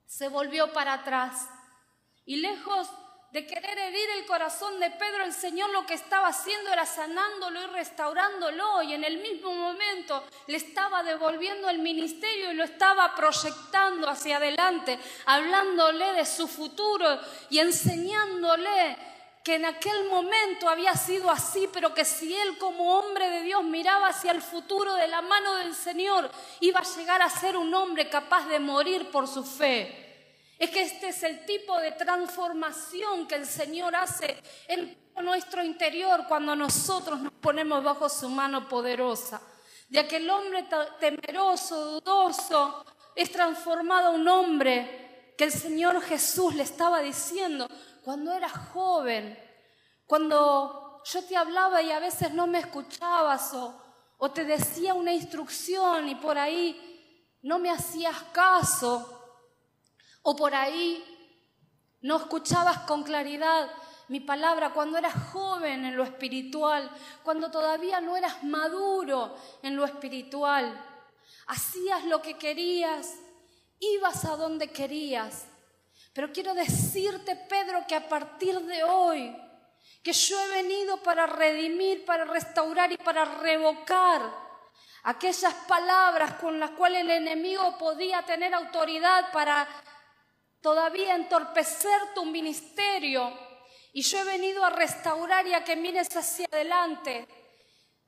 se 0.08 0.30
volvió 0.30 0.74
para 0.74 0.94
atrás. 0.94 1.48
Y 2.26 2.38
lejos 2.38 2.90
de 3.32 3.46
querer 3.46 3.78
herir 3.78 4.10
el 4.18 4.26
corazón 4.26 4.80
de 4.80 4.90
Pedro, 4.90 5.24
el 5.24 5.34
Señor 5.34 5.70
lo 5.70 5.86
que 5.86 5.94
estaba 5.94 6.30
haciendo 6.30 6.74
era 6.74 6.86
sanándolo 6.86 7.62
y 7.62 7.66
restaurándolo 7.68 8.82
y 8.82 8.94
en 8.94 9.04
el 9.04 9.20
mismo 9.20 9.54
momento 9.54 10.24
le 10.48 10.58
estaba 10.58 11.04
devolviendo 11.04 11.70
el 11.70 11.78
ministerio 11.78 12.52
y 12.52 12.56
lo 12.56 12.64
estaba 12.64 13.14
proyectando 13.16 14.10
hacia 14.10 14.38
adelante, 14.38 14.98
hablándole 15.28 16.14
de 16.14 16.26
su 16.26 16.48
futuro 16.48 17.20
y 17.52 17.60
enseñándole 17.60 18.98
que 19.44 19.56
en 19.56 19.66
aquel 19.66 20.10
momento 20.10 20.68
había 20.68 20.96
sido 20.96 21.30
así, 21.30 21.70
pero 21.72 21.94
que 21.94 22.06
si 22.06 22.36
él 22.36 22.58
como 22.58 22.98
hombre 22.98 23.30
de 23.30 23.42
Dios 23.44 23.64
miraba 23.64 24.08
hacia 24.08 24.32
el 24.32 24.42
futuro 24.42 24.96
de 24.96 25.08
la 25.08 25.22
mano 25.22 25.56
del 25.56 25.76
Señor, 25.76 26.30
iba 26.62 26.80
a 26.80 26.98
llegar 26.98 27.22
a 27.22 27.30
ser 27.30 27.56
un 27.56 27.74
hombre 27.74 28.10
capaz 28.10 28.48
de 28.48 28.60
morir 28.60 29.10
por 29.12 29.28
su 29.28 29.44
fe. 29.44 30.09
Es 30.60 30.72
que 30.72 30.82
este 30.82 31.08
es 31.08 31.24
el 31.24 31.46
tipo 31.46 31.80
de 31.80 31.94
transformación 31.94 33.26
que 33.26 33.36
el 33.36 33.46
Señor 33.46 33.96
hace 33.96 34.38
en 34.68 34.98
nuestro 35.24 35.64
interior 35.64 36.26
cuando 36.28 36.54
nosotros 36.54 37.22
nos 37.22 37.32
ponemos 37.32 37.82
bajo 37.82 38.10
su 38.10 38.28
mano 38.28 38.68
poderosa. 38.68 39.42
De 39.88 40.00
aquel 40.00 40.30
hombre 40.30 40.68
temeroso, 41.00 42.02
dudoso, 42.02 42.86
es 43.16 43.32
transformado 43.32 44.12
un 44.12 44.28
hombre 44.28 45.34
que 45.38 45.46
el 45.46 45.54
Señor 45.54 46.02
Jesús 46.02 46.54
le 46.54 46.64
estaba 46.64 47.00
diciendo 47.00 47.66
cuando 48.04 48.34
era 48.34 48.50
joven, 48.50 49.40
cuando 50.06 51.02
yo 51.06 51.24
te 51.24 51.38
hablaba 51.38 51.82
y 51.82 51.92
a 51.92 52.00
veces 52.00 52.34
no 52.34 52.48
me 52.48 52.60
escuchabas 52.60 53.54
o 53.54 54.32
te 54.32 54.44
decía 54.44 54.94
una 54.94 55.14
instrucción 55.14 56.10
y 56.10 56.16
por 56.16 56.38
ahí 56.38 57.30
no 57.44 57.60
me 57.60 57.72
hacías 57.72 58.18
caso 58.34 59.19
o 60.22 60.36
por 60.36 60.54
ahí 60.54 61.04
no 62.02 62.18
escuchabas 62.18 62.80
con 62.80 63.04
claridad 63.04 63.70
mi 64.10 64.20
palabra 64.20 64.74
cuando 64.74 64.98
eras 64.98 65.14
joven 65.32 65.86
en 65.86 65.96
lo 65.96 66.04
espiritual, 66.04 66.90
cuando 67.24 67.52
todavía 67.52 68.02
no 68.02 68.18
eras 68.18 68.44
maduro 68.44 69.36
en 69.62 69.76
lo 69.76 69.86
espiritual. 69.86 70.86
Hacías 71.48 72.06
lo 72.06 72.22
que 72.22 72.38
querías, 72.38 73.16
ibas 73.80 74.26
a 74.26 74.36
donde 74.36 74.72
querías. 74.72 75.46
Pero 76.14 76.32
quiero 76.32 76.56
decirte, 76.56 77.36
Pedro, 77.36 77.86
que 77.88 77.96
a 77.96 78.10
partir 78.10 78.60
de 78.62 78.84
hoy, 78.84 79.36
que 80.02 80.12
yo 80.12 80.40
he 80.40 80.48
venido 80.64 81.02
para 81.04 81.28
redimir, 81.28 82.04
para 82.04 82.26
restaurar 82.26 82.92
y 82.92 82.98
para 82.98 83.26
revocar 83.26 84.22
aquellas 85.04 85.54
palabras 85.68 86.34
con 86.36 86.60
las 86.60 86.72
cuales 86.72 87.02
el 87.02 87.12
enemigo 87.12 87.78
podía 87.78 88.24
tener 88.24 88.54
autoridad 88.54 89.32
para 89.32 89.68
todavía 90.62 91.16
entorpecer 91.16 92.14
tu 92.14 92.26
ministerio. 92.26 93.32
Y 93.94 94.02
yo 94.02 94.20
he 94.20 94.24
venido 94.24 94.64
a 94.64 94.70
restaurar 94.70 95.48
y 95.48 95.54
a 95.54 95.64
que 95.64 95.76
mires 95.76 96.16
hacia 96.16 96.48
adelante. 96.52 97.28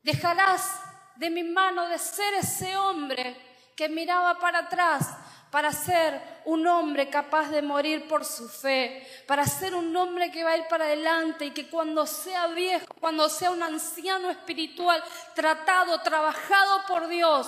Dejarás 0.02 0.82
de 1.16 1.30
mi 1.30 1.44
mano 1.44 1.88
de 1.88 2.00
ser 2.00 2.34
ese 2.36 2.76
hombre 2.78 3.36
que 3.76 3.90
miraba 3.90 4.40
para 4.40 4.60
atrás 4.60 5.08
para 5.52 5.74
ser 5.74 6.42
un 6.46 6.66
hombre 6.66 7.10
capaz 7.10 7.50
de 7.50 7.62
morir 7.62 8.08
por 8.08 8.24
su 8.24 8.48
fe, 8.48 9.06
para 9.28 9.46
ser 9.46 9.76
un 9.76 9.96
hombre 9.96 10.32
que 10.32 10.46
va 10.46 10.52
a 10.52 10.58
ir 10.58 10.68
para 10.70 10.86
adelante 10.86 11.46
y 11.46 11.52
que 11.52 11.70
cuando 11.70 12.08
sea 12.08 12.48
viejo, 12.48 12.86
cuando 13.02 13.28
sea 13.28 13.52
un 13.52 13.62
anciano 13.62 14.30
espiritual, 14.30 15.04
tratado, 15.36 16.02
trabajado 16.02 16.86
por 16.88 17.10
Dios, 17.10 17.48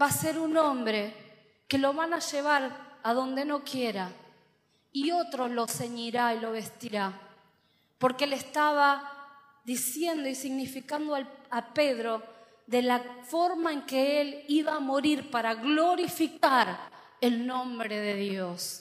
va 0.00 0.06
a 0.06 0.12
ser 0.12 0.38
un 0.38 0.56
hombre 0.56 1.64
que 1.66 1.78
lo 1.78 1.92
van 1.92 2.14
a 2.14 2.20
llevar 2.20 2.83
a 3.04 3.14
donde 3.14 3.44
no 3.44 3.62
quiera, 3.62 4.10
y 4.90 5.12
otro 5.12 5.46
lo 5.46 5.66
ceñirá 5.66 6.34
y 6.34 6.40
lo 6.40 6.52
vestirá, 6.52 7.12
porque 7.98 8.26
le 8.26 8.36
estaba 8.36 9.10
diciendo 9.64 10.28
y 10.28 10.34
significando 10.34 11.14
a 11.50 11.74
Pedro 11.74 12.22
de 12.66 12.80
la 12.80 13.00
forma 13.24 13.72
en 13.72 13.82
que 13.82 14.20
él 14.20 14.44
iba 14.48 14.74
a 14.74 14.80
morir 14.80 15.30
para 15.30 15.54
glorificar 15.54 16.78
el 17.20 17.46
nombre 17.46 18.00
de 18.00 18.14
Dios. 18.14 18.80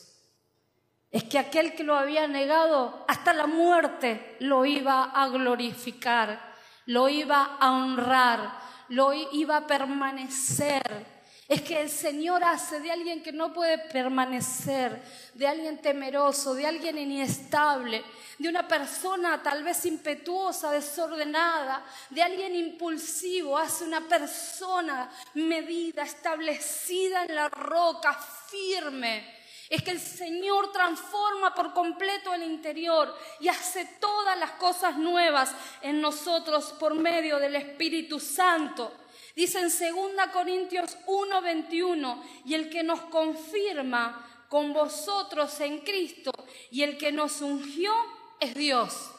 Es 1.12 1.26
que 1.26 1.38
aquel 1.38 1.76
que 1.76 1.84
lo 1.84 1.96
había 1.96 2.28
negado 2.28 3.06
hasta 3.10 3.34
la 3.34 3.46
muerte 3.46 4.38
lo 4.40 4.66
iba 4.66 5.04
a 5.04 5.28
glorificar, 5.28 6.54
lo 6.86 7.10
iba 7.10 7.58
a 7.60 7.72
honrar, 7.72 8.58
lo 8.88 9.12
iba 9.14 9.58
a 9.58 9.68
permanecer 9.68 11.13
es 11.54 11.62
que 11.62 11.80
el 11.80 11.90
Señor 11.90 12.44
hace 12.44 12.80
de 12.80 12.92
alguien 12.92 13.22
que 13.22 13.32
no 13.32 13.54
puede 13.54 13.78
permanecer, 13.78 15.04
de 15.36 15.48
alguien 15.48 15.80
temeroso, 15.80 16.56
de 16.56 16.66
alguien 16.66 16.98
inestable, 16.98 18.04
de 18.40 18.50
una 18.50 18.68
persona 18.68 19.42
tal 19.44 19.64
vez 19.64 19.86
impetuosa, 19.86 20.72
desordenada, 20.72 21.86
de 22.10 22.24
alguien 22.24 22.56
impulsivo, 22.56 23.56
hace 23.56 23.84
una 23.84 24.02
persona 24.02 25.12
medida, 25.36 26.02
establecida 26.02 27.26
en 27.26 27.36
la 27.36 27.50
roca, 27.50 28.14
firme. 28.50 29.44
Es 29.70 29.84
que 29.84 29.92
el 29.92 30.00
Señor 30.00 30.72
transforma 30.72 31.54
por 31.54 31.72
completo 31.72 32.34
el 32.34 32.44
interior 32.44 33.16
y 33.40 33.48
hace 33.48 33.86
todas 34.00 34.40
las 34.40 34.52
cosas 34.52 34.98
nuevas 34.98 35.52
en 35.82 36.02
nosotros 36.02 36.74
por 36.80 36.96
medio 36.96 37.38
del 37.38 37.56
Espíritu 37.56 38.20
Santo. 38.20 39.03
Dice 39.36 39.60
en 39.60 39.70
2 39.70 40.28
Corintios 40.32 40.98
1:21, 41.08 42.24
y 42.46 42.54
el 42.54 42.70
que 42.70 42.84
nos 42.84 43.02
confirma 43.02 44.46
con 44.48 44.74
vosotros 44.74 45.60
en 45.62 45.80
Cristo 45.80 46.32
y 46.70 46.84
el 46.84 46.98
que 46.98 47.12
nos 47.12 47.42
ungió 47.42 47.92
es 48.40 48.54
Dios. 48.54 49.10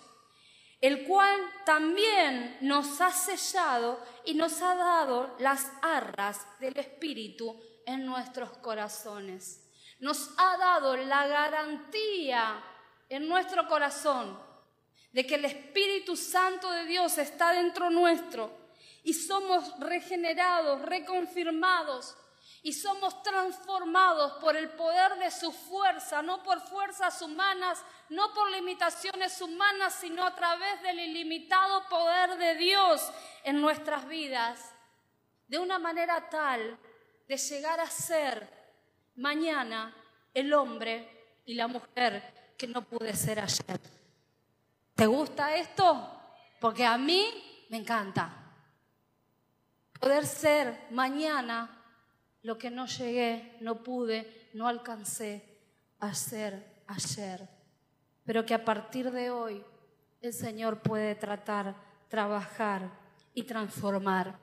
el 0.80 1.04
cual 1.04 1.40
también 1.64 2.58
nos 2.60 3.00
ha 3.00 3.10
sellado 3.10 3.98
y 4.26 4.34
nos 4.34 4.60
ha 4.60 4.74
dado 4.74 5.34
las 5.38 5.72
arras 5.80 6.46
del 6.60 6.78
Espíritu 6.78 7.58
en 7.86 8.04
nuestros 8.04 8.50
corazones. 8.58 9.64
Nos 10.00 10.30
ha 10.36 10.58
dado 10.58 10.94
la 10.98 11.26
garantía 11.26 12.62
en 13.08 13.26
nuestro 13.26 13.66
corazón 13.66 14.38
de 15.12 15.26
que 15.26 15.36
el 15.36 15.46
Espíritu 15.46 16.16
Santo 16.16 16.70
de 16.70 16.84
Dios 16.84 17.16
está 17.16 17.52
dentro 17.52 17.88
nuestro 17.88 18.63
y 19.04 19.12
somos 19.12 19.78
regenerados, 19.78 20.82
reconfirmados 20.82 22.16
y 22.62 22.72
somos 22.72 23.22
transformados 23.22 24.32
por 24.40 24.56
el 24.56 24.70
poder 24.70 25.16
de 25.18 25.30
su 25.30 25.52
fuerza, 25.52 26.22
no 26.22 26.42
por 26.42 26.62
fuerzas 26.62 27.20
humanas, 27.20 27.84
no 28.08 28.32
por 28.32 28.50
limitaciones 28.50 29.40
humanas, 29.42 29.94
sino 30.00 30.24
a 30.24 30.34
través 30.34 30.80
del 30.82 30.98
ilimitado 30.98 31.86
poder 31.90 32.38
de 32.38 32.54
Dios 32.54 33.06
en 33.44 33.60
nuestras 33.60 34.08
vidas, 34.08 34.72
de 35.46 35.58
una 35.58 35.78
manera 35.78 36.30
tal 36.30 36.78
de 37.28 37.36
llegar 37.36 37.80
a 37.80 37.86
ser 37.86 38.48
mañana 39.16 39.94
el 40.32 40.52
hombre 40.54 41.42
y 41.44 41.54
la 41.54 41.68
mujer 41.68 42.54
que 42.56 42.66
no 42.66 42.82
pude 42.82 43.14
ser 43.14 43.40
ayer. 43.40 43.80
¿Te 44.94 45.06
gusta 45.06 45.54
esto? 45.54 46.18
Porque 46.60 46.86
a 46.86 46.96
mí 46.96 47.66
me 47.68 47.76
encanta. 47.76 48.43
Poder 50.04 50.26
ser 50.26 50.86
mañana 50.90 51.82
lo 52.42 52.58
que 52.58 52.68
no 52.68 52.84
llegué, 52.84 53.56
no 53.62 53.82
pude, 53.82 54.50
no 54.52 54.68
alcancé 54.68 55.62
a 55.98 56.12
ser 56.12 56.84
ayer. 56.86 57.48
Pero 58.22 58.44
que 58.44 58.52
a 58.52 58.66
partir 58.66 59.10
de 59.10 59.30
hoy 59.30 59.64
el 60.20 60.34
Señor 60.34 60.82
puede 60.82 61.14
tratar, 61.14 61.74
trabajar 62.10 62.90
y 63.32 63.44
transformar. 63.44 64.38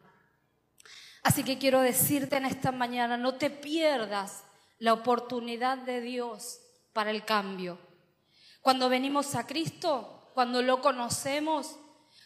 Así 1.22 1.44
que 1.44 1.60
quiero 1.60 1.82
decirte 1.82 2.38
en 2.38 2.46
esta 2.46 2.72
mañana, 2.72 3.16
no 3.16 3.36
te 3.36 3.52
pierdas 3.52 4.44
la 4.80 4.94
oportunidad 4.94 5.78
de 5.78 6.02
Dios 6.02 6.60
para 6.92 7.12
el 7.12 7.24
cambio. 7.24 7.78
Cuando 8.62 8.90
venimos 8.90 9.36
a 9.36 9.46
Cristo, 9.46 10.32
cuando 10.34 10.64
lo 10.64 10.82
conocemos, 10.82 11.78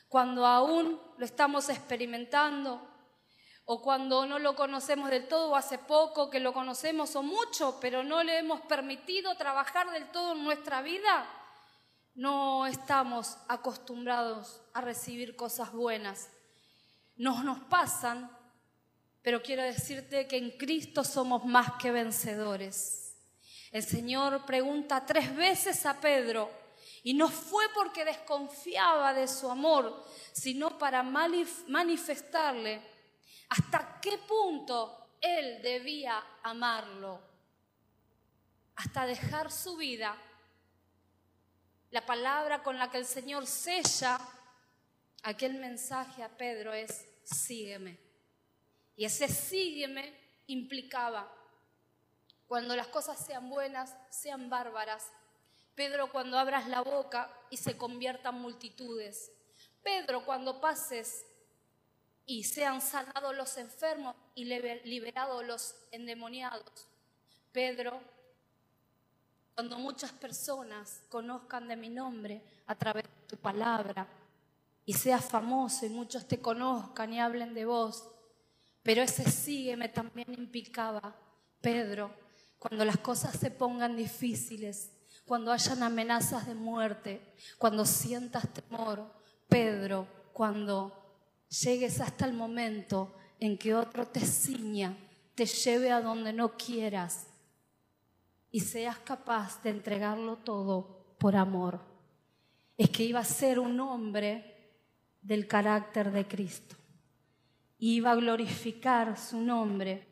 cuando 0.07 0.45
aún 0.45 0.97
lo 1.17 1.25
estamos 1.25 1.67
experimentando, 1.67 2.94
o 3.65 3.81
cuando 3.81 4.27
no 4.27 4.37
lo 4.37 4.55
conocemos 4.55 5.09
del 5.09 5.27
todo, 5.27 5.49
o 5.49 5.55
hace 5.55 5.79
poco 5.79 6.29
que 6.29 6.39
lo 6.39 6.53
conocemos 6.53 7.15
o 7.15 7.23
mucho, 7.23 7.79
pero 7.81 8.03
no 8.03 8.23
le 8.23 8.37
hemos 8.37 8.61
permitido 8.61 9.35
trabajar 9.35 9.91
del 9.91 10.11
todo 10.11 10.33
en 10.33 10.43
nuestra 10.43 10.83
vida, 10.83 11.27
no 12.13 12.67
estamos 12.67 13.37
acostumbrados 13.47 14.61
a 14.73 14.81
recibir 14.81 15.35
cosas 15.35 15.71
buenas. 15.71 16.29
Nos 17.15 17.43
nos 17.43 17.59
pasan, 17.61 18.29
pero 19.21 19.41
quiero 19.41 19.63
decirte 19.63 20.27
que 20.27 20.37
en 20.37 20.51
Cristo 20.51 21.03
somos 21.03 21.43
más 21.43 21.73
que 21.73 21.91
vencedores. 21.91 23.17
El 23.71 23.83
Señor 23.83 24.45
pregunta 24.45 25.05
tres 25.05 25.35
veces 25.35 25.85
a 25.87 25.99
Pedro, 25.99 26.51
y 27.01 27.13
no 27.13 27.29
fue 27.29 27.65
porque 27.73 28.05
desconfiaba 28.05 29.13
de 29.13 29.27
su 29.27 29.49
amor, 29.49 30.05
sino 30.33 30.77
para 30.77 31.03
manifestarle 31.03 32.94
hasta 33.49 33.99
qué 34.01 34.17
punto 34.19 35.17
él 35.21 35.61
debía 35.61 36.23
amarlo, 36.43 37.19
hasta 38.75 39.05
dejar 39.05 39.51
su 39.51 39.77
vida. 39.77 40.15
La 41.91 42.05
palabra 42.05 42.61
con 42.61 42.77
la 42.77 42.89
que 42.89 42.97
el 42.97 43.05
Señor 43.05 43.47
sella 43.47 44.19
aquel 45.23 45.55
mensaje 45.55 46.23
a 46.23 46.29
Pedro 46.29 46.73
es, 46.73 47.07
sígueme. 47.23 47.97
Y 48.95 49.05
ese 49.05 49.27
sígueme 49.27 50.13
implicaba, 50.47 51.31
cuando 52.47 52.75
las 52.75 52.87
cosas 52.87 53.23
sean 53.25 53.49
buenas, 53.49 53.95
sean 54.09 54.49
bárbaras. 54.49 55.11
Pedro, 55.73 56.11
cuando 56.11 56.37
abras 56.37 56.67
la 56.67 56.81
boca 56.81 57.31
y 57.49 57.57
se 57.57 57.75
conviertan 57.75 58.39
multitudes. 58.39 59.31
Pedro, 59.81 60.25
cuando 60.25 60.61
pases 60.61 61.25
y 62.25 62.43
sean 62.43 62.81
sanados 62.81 63.35
los 63.35 63.57
enfermos 63.57 64.15
y 64.33 64.45
liberados 64.45 65.45
los 65.45 65.75
endemoniados. 65.91 66.87
Pedro, 67.51 68.01
cuando 69.53 69.77
muchas 69.77 70.11
personas 70.11 71.01
conozcan 71.09 71.67
de 71.67 71.75
mi 71.75 71.89
nombre 71.89 72.41
a 72.67 72.75
través 72.75 73.03
de 73.03 73.27
tu 73.27 73.37
palabra 73.37 74.07
y 74.85 74.93
seas 74.93 75.25
famoso 75.25 75.85
y 75.85 75.89
muchos 75.89 76.27
te 76.27 76.41
conozcan 76.41 77.13
y 77.13 77.19
hablen 77.19 77.53
de 77.53 77.65
vos, 77.65 78.07
pero 78.83 79.01
ese 79.01 79.29
sígueme 79.31 79.89
también 79.89 80.33
implicaba, 80.33 81.15
Pedro, 81.61 82.13
cuando 82.59 82.83
las 82.85 82.97
cosas 82.97 83.35
se 83.39 83.49
pongan 83.49 83.95
difíciles, 83.95 84.91
cuando 85.25 85.51
hayan 85.51 85.81
amenazas 85.81 86.45
de 86.45 86.53
muerte, 86.53 87.33
cuando 87.57 87.85
sientas 87.85 88.47
temor, 88.53 89.11
Pedro, 89.47 90.07
cuando 90.33 91.04
llegues 91.49 92.01
hasta 92.01 92.25
el 92.25 92.33
momento 92.33 93.15
en 93.39 93.57
que 93.57 93.75
otro 93.75 94.07
te 94.07 94.21
ciña, 94.21 94.97
te 95.35 95.45
lleve 95.45 95.91
a 95.91 96.01
donde 96.01 96.33
no 96.33 96.55
quieras 96.57 97.27
y 98.51 98.61
seas 98.61 98.97
capaz 98.99 99.61
de 99.63 99.71
entregarlo 99.71 100.37
todo 100.37 101.15
por 101.19 101.35
amor. 101.35 101.81
Es 102.77 102.89
que 102.89 103.03
iba 103.03 103.19
a 103.19 103.25
ser 103.25 103.59
un 103.59 103.79
hombre 103.79 104.71
del 105.21 105.47
carácter 105.47 106.11
de 106.11 106.27
Cristo. 106.27 106.75
Iba 107.79 108.11
a 108.11 108.15
glorificar 108.15 109.17
su 109.17 109.41
nombre. 109.41 110.07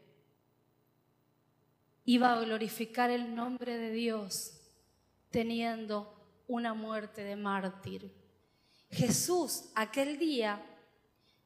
Iba 2.06 2.34
a 2.34 2.40
glorificar 2.42 3.10
el 3.10 3.34
nombre 3.34 3.78
de 3.78 3.92
Dios 3.92 4.60
teniendo 5.30 6.14
una 6.48 6.74
muerte 6.74 7.24
de 7.24 7.36
mártir. 7.36 8.14
Jesús 8.90 9.72
aquel 9.76 10.20
día 10.20 10.62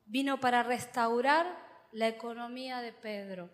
vino 0.08 0.39
para 0.39 0.63
restaurar 0.63 1.46
la 1.91 2.08
economía 2.08 2.82
de 2.82 2.93
Pedro 2.93 3.50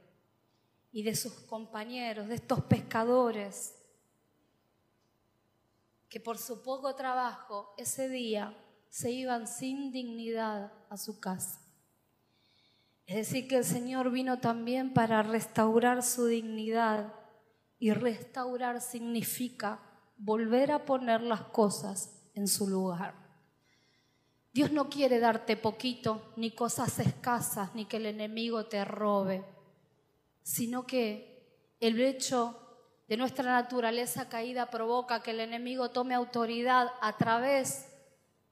y 0.91 1.03
de 1.03 1.15
sus 1.15 1.33
compañeros, 1.33 2.27
de 2.27 2.35
estos 2.35 2.61
pescadores, 2.65 3.75
que 6.07 6.19
por 6.19 6.37
su 6.37 6.61
poco 6.61 6.95
trabajo 6.95 7.73
ese 7.77 8.07
día 8.07 8.55
se 8.89 9.11
iban 9.11 9.47
sin 9.47 9.91
dignidad 9.91 10.71
a 10.89 10.97
su 10.97 11.19
casa. 11.19 11.59
Es 13.07 13.15
decir, 13.15 13.47
que 13.47 13.57
el 13.57 13.65
Señor 13.65 14.11
vino 14.11 14.39
también 14.39 14.93
para 14.93 15.23
restaurar 15.23 16.03
su 16.03 16.27
dignidad 16.27 17.13
y 17.79 17.91
restaurar 17.91 18.79
significa 18.79 19.79
volver 20.15 20.71
a 20.71 20.85
poner 20.85 21.21
las 21.21 21.41
cosas 21.41 22.29
en 22.35 22.47
su 22.47 22.67
lugar. 22.67 23.22
Dios 24.53 24.71
no 24.71 24.87
quiere 24.87 25.19
darte 25.19 25.57
poquito, 25.57 26.31
ni 26.35 26.51
cosas 26.51 26.99
escasas, 26.99 27.73
ni 27.73 27.85
que 27.85 27.97
el 27.97 28.05
enemigo 28.05 28.67
te 28.67 28.85
robe, 28.85 29.43
sino 30.43 30.85
que 30.85 31.75
el 31.79 31.99
hecho 31.99 32.59
de 33.07 33.17
nuestra 33.17 33.51
naturaleza 33.51 34.29
caída 34.29 34.69
provoca 34.69 35.23
que 35.23 35.31
el 35.31 35.39
enemigo 35.39 35.89
tome 35.89 36.13
autoridad 36.13 36.91
a 37.01 37.17
través 37.17 37.87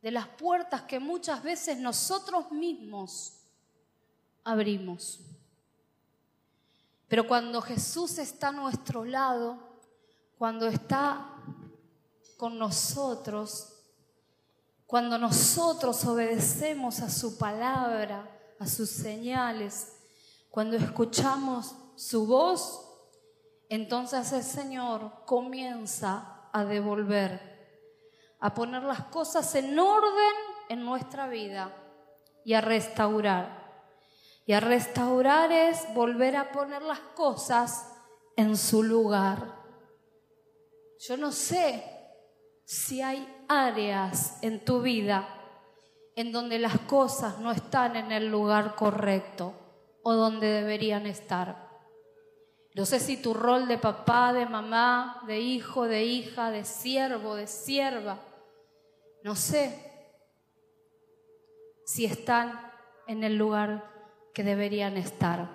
de 0.02 0.10
las 0.10 0.28
puertas 0.28 0.82
que 0.82 1.00
muchas 1.00 1.44
veces 1.44 1.78
nosotros 1.78 2.52
mismos 2.52 3.38
abrimos. 4.44 5.20
Pero 7.08 7.28
cuando 7.28 7.62
Jesús 7.62 8.18
está 8.18 8.48
a 8.48 8.54
nuestro 8.54 9.06
lado, 9.06 9.60
cuando 10.40 10.68
está 10.68 11.36
con 12.38 12.58
nosotros, 12.58 13.81
cuando 14.92 15.18
nosotros 15.18 16.04
obedecemos 16.04 17.00
a 17.00 17.10
su 17.10 17.38
palabra, 17.38 18.30
a 18.60 18.68
sus 18.68 18.90
señales, 18.90 19.96
cuando 20.50 20.76
escuchamos 20.76 21.74
su 21.96 22.28
voz, 22.28 22.90
entonces 23.70 24.34
el 24.34 24.44
Señor 24.44 25.24
comienza 25.26 26.50
a 26.52 26.66
devolver, 26.66 27.40
a 28.42 28.54
poner 28.54 28.84
las 28.84 29.06
cosas 29.06 29.56
en 29.56 29.80
orden 29.80 30.36
en 30.68 30.84
nuestra 30.84 31.30
vida 31.30 31.74
y 32.44 32.54
a 32.54 32.60
restaurar. 32.60 33.86
Y 34.46 34.52
a 34.52 34.60
restaurar 34.60 35.54
es 35.54 35.86
volver 35.94 36.36
a 36.36 36.52
poner 36.52 36.82
las 36.82 37.00
cosas 37.00 37.94
en 38.36 38.58
su 38.58 38.84
lugar. 38.84 39.56
Yo 41.00 41.16
no 41.16 41.32
sé 41.32 41.82
si 42.66 43.02
hay 43.02 43.41
áreas 43.52 44.40
en 44.42 44.64
tu 44.64 44.82
vida 44.82 45.28
en 46.16 46.32
donde 46.32 46.58
las 46.58 46.80
cosas 46.80 47.40
no 47.40 47.52
están 47.52 47.98
en 47.98 48.14
el 48.14 48.30
lugar 48.30 48.76
correcto 48.76 49.54
o 50.04 50.14
donde 50.14 50.48
deberían 50.48 51.06
estar. 51.06 51.70
No 52.74 52.86
sé 52.86 53.02
si 53.02 53.18
tu 53.18 53.34
rol 53.34 53.68
de 53.68 53.78
papá, 53.78 54.32
de 54.32 54.46
mamá, 54.46 55.22
de 55.28 55.42
hijo, 55.42 55.86
de 55.86 56.06
hija, 56.06 56.50
de 56.50 56.64
siervo, 56.64 57.36
de 57.36 57.48
sierva, 57.48 58.20
no 59.24 59.36
sé, 59.36 59.92
si 61.86 62.06
están 62.06 62.72
en 63.06 63.26
el 63.26 63.36
lugar 63.36 63.92
que 64.34 64.44
deberían 64.44 64.96
estar. 64.96 65.50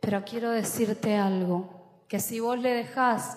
Pero 0.00 0.24
quiero 0.24 0.50
decirte 0.50 1.16
algo, 1.16 2.02
que 2.08 2.18
si 2.18 2.40
vos 2.40 2.58
le 2.58 2.70
dejás, 2.70 3.36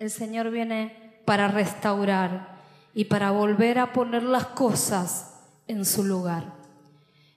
el 0.00 0.10
Señor 0.10 0.50
viene 0.50 1.22
para 1.24 1.46
restaurar 1.46 2.55
y 2.96 3.04
para 3.04 3.30
volver 3.30 3.78
a 3.78 3.92
poner 3.92 4.22
las 4.22 4.46
cosas 4.46 5.38
en 5.66 5.84
su 5.84 6.02
lugar. 6.02 6.54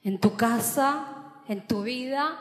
En 0.03 0.17
tu 0.17 0.37
casa, 0.37 1.33
en 1.49 1.67
tu 1.67 1.83
vida, 1.83 2.39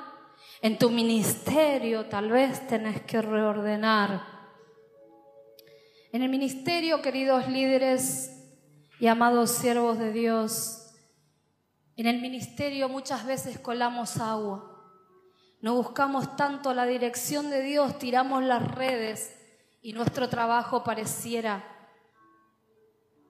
en 0.63 0.79
tu 0.79 0.89
ministerio, 0.91 2.07
tal 2.07 2.31
vez 2.31 2.65
tenés 2.69 3.03
que 3.03 3.21
reordenar. 3.21 4.23
En 6.13 6.23
el 6.23 6.29
ministerio, 6.29 7.03
queridos 7.03 7.49
líderes 7.49 8.31
y 9.01 9.09
amados 9.09 9.51
siervos 9.51 9.99
de 9.99 10.13
Dios, 10.13 10.87
en 11.97 12.07
el 12.07 12.21
ministerio 12.21 12.89
muchas 12.89 13.27
veces 13.27 13.59
colamos 13.59 14.19
agua. 14.19 14.95
No 15.61 15.75
buscamos 15.75 16.37
tanto 16.37 16.73
la 16.73 16.87
dirección 16.87 17.51
de 17.51 17.63
Dios, 17.63 17.99
tiramos 17.99 18.45
las 18.45 18.77
redes 18.77 19.37
y 19.83 19.93
nuestro 19.93 20.29
trabajo 20.29 20.85
pareciera 20.85 21.78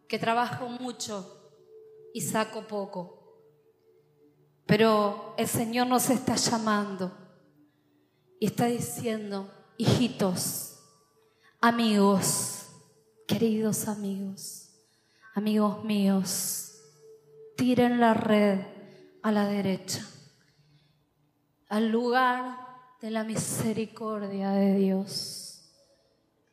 que 0.09 0.19
trabajo 0.19 0.69
mucho 0.69 1.51
y 2.15 2.23
saco 2.23 2.67
poco. 2.67 3.19
Pero 4.67 5.35
el 5.37 5.47
Señor 5.47 5.87
nos 5.87 6.11
está 6.11 6.35
llamando 6.35 7.13
y 8.41 8.47
está 8.47 8.67
diciendo, 8.67 9.51
hijitos, 9.77 10.79
amigos, 11.61 12.67
queridos 13.27 13.89
amigos, 13.89 14.71
amigos 15.35 15.85
míos, 15.85 16.81
tiren 17.57 18.01
la 18.01 18.15
red 18.15 18.61
a 19.23 19.33
la 19.33 19.47
derecha, 19.47 20.07
al 21.69 21.91
lugar 21.91 22.59
de 23.01 23.11
la 23.11 23.25
misericordia 23.25 24.51
de 24.51 24.75
Dios, 24.77 25.48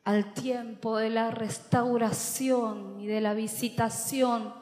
al 0.06 0.32
tiempo 0.34 0.98
de 0.98 1.10
la 1.10 1.32
restauración 1.32 3.00
y 3.00 3.08
de 3.08 3.20
la 3.20 3.34
visitación 3.34 4.54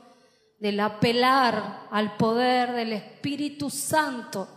del 0.59 0.80
apelar 0.80 1.86
al 1.90 2.16
poder 2.16 2.72
del 2.72 2.95
Espíritu 2.95 3.68
Santo 3.68 4.49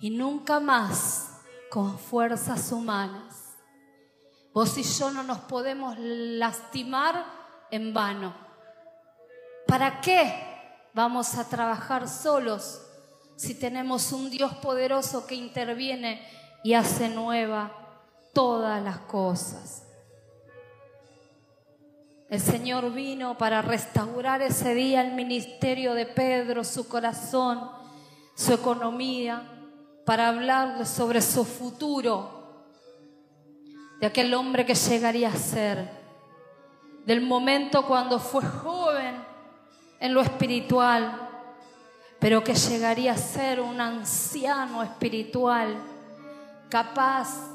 y 0.00 0.08
nunca 0.08 0.60
más 0.60 1.42
con 1.70 1.98
fuerzas 1.98 2.72
humanas. 2.72 3.52
Vos 4.54 4.78
y 4.78 4.82
yo 4.82 5.10
no 5.10 5.22
nos 5.22 5.40
podemos 5.40 5.94
lastimar 5.98 7.26
en 7.70 7.92
vano. 7.92 8.34
¿Para 9.66 10.00
qué 10.00 10.32
vamos 10.94 11.34
a 11.34 11.50
trabajar 11.50 12.08
solos 12.08 12.80
si 13.36 13.54
tenemos 13.54 14.10
un 14.10 14.30
Dios 14.30 14.54
poderoso 14.54 15.26
que 15.26 15.34
interviene 15.34 16.26
y 16.62 16.72
hace 16.72 17.10
nueva 17.10 17.72
todas 18.32 18.82
las 18.82 19.00
cosas? 19.00 19.83
El 22.28 22.40
Señor 22.40 22.92
vino 22.92 23.36
para 23.36 23.60
restaurar 23.60 24.40
ese 24.40 24.74
día 24.74 25.02
el 25.02 25.12
ministerio 25.12 25.92
de 25.92 26.06
Pedro, 26.06 26.64
su 26.64 26.88
corazón, 26.88 27.70
su 28.34 28.54
economía, 28.54 29.42
para 30.06 30.28
hablarle 30.28 30.86
sobre 30.86 31.20
su 31.20 31.44
futuro, 31.44 32.64
de 34.00 34.06
aquel 34.06 34.32
hombre 34.34 34.64
que 34.64 34.74
llegaría 34.74 35.28
a 35.28 35.36
ser, 35.36 35.88
del 37.04 37.20
momento 37.20 37.86
cuando 37.86 38.18
fue 38.18 38.42
joven 38.42 39.16
en 40.00 40.14
lo 40.14 40.22
espiritual, 40.22 41.28
pero 42.18 42.42
que 42.42 42.54
llegaría 42.54 43.12
a 43.12 43.18
ser 43.18 43.60
un 43.60 43.80
anciano 43.80 44.82
espiritual, 44.82 45.76
capaz 46.70 47.50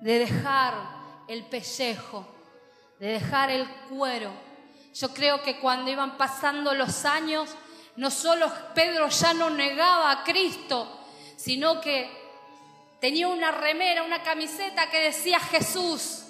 de 0.00 0.18
dejar 0.18 0.74
el 1.28 1.44
pellejo 1.44 2.26
de 3.02 3.08
dejar 3.08 3.50
el 3.50 3.68
cuero. 3.88 4.30
Yo 4.94 5.12
creo 5.12 5.42
que 5.42 5.58
cuando 5.58 5.90
iban 5.90 6.16
pasando 6.16 6.72
los 6.72 7.04
años, 7.04 7.50
no 7.96 8.12
solo 8.12 8.48
Pedro 8.76 9.08
ya 9.08 9.34
no 9.34 9.50
negaba 9.50 10.12
a 10.12 10.22
Cristo, 10.22 11.00
sino 11.36 11.80
que 11.80 12.08
tenía 13.00 13.26
una 13.26 13.50
remera, 13.50 14.04
una 14.04 14.22
camiseta 14.22 14.88
que 14.88 15.00
decía 15.00 15.40
Jesús. 15.40 16.26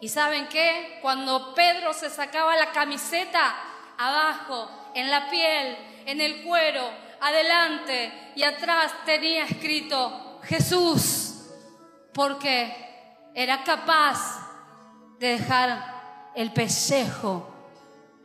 ¿Y 0.00 0.08
saben 0.08 0.48
qué? 0.48 0.98
Cuando 1.00 1.54
Pedro 1.54 1.92
se 1.92 2.10
sacaba 2.10 2.56
la 2.56 2.72
camiseta, 2.72 3.54
abajo, 3.96 4.68
en 4.96 5.08
la 5.08 5.30
piel, 5.30 5.78
en 6.06 6.20
el 6.20 6.42
cuero, 6.42 6.90
adelante 7.20 8.32
y 8.34 8.42
atrás 8.42 8.92
tenía 9.04 9.44
escrito 9.44 10.40
Jesús, 10.42 11.52
porque 12.12 13.30
era 13.32 13.62
capaz 13.62 14.43
de 15.24 15.38
dejar 15.38 16.30
el 16.34 16.52
pellejo 16.52 17.48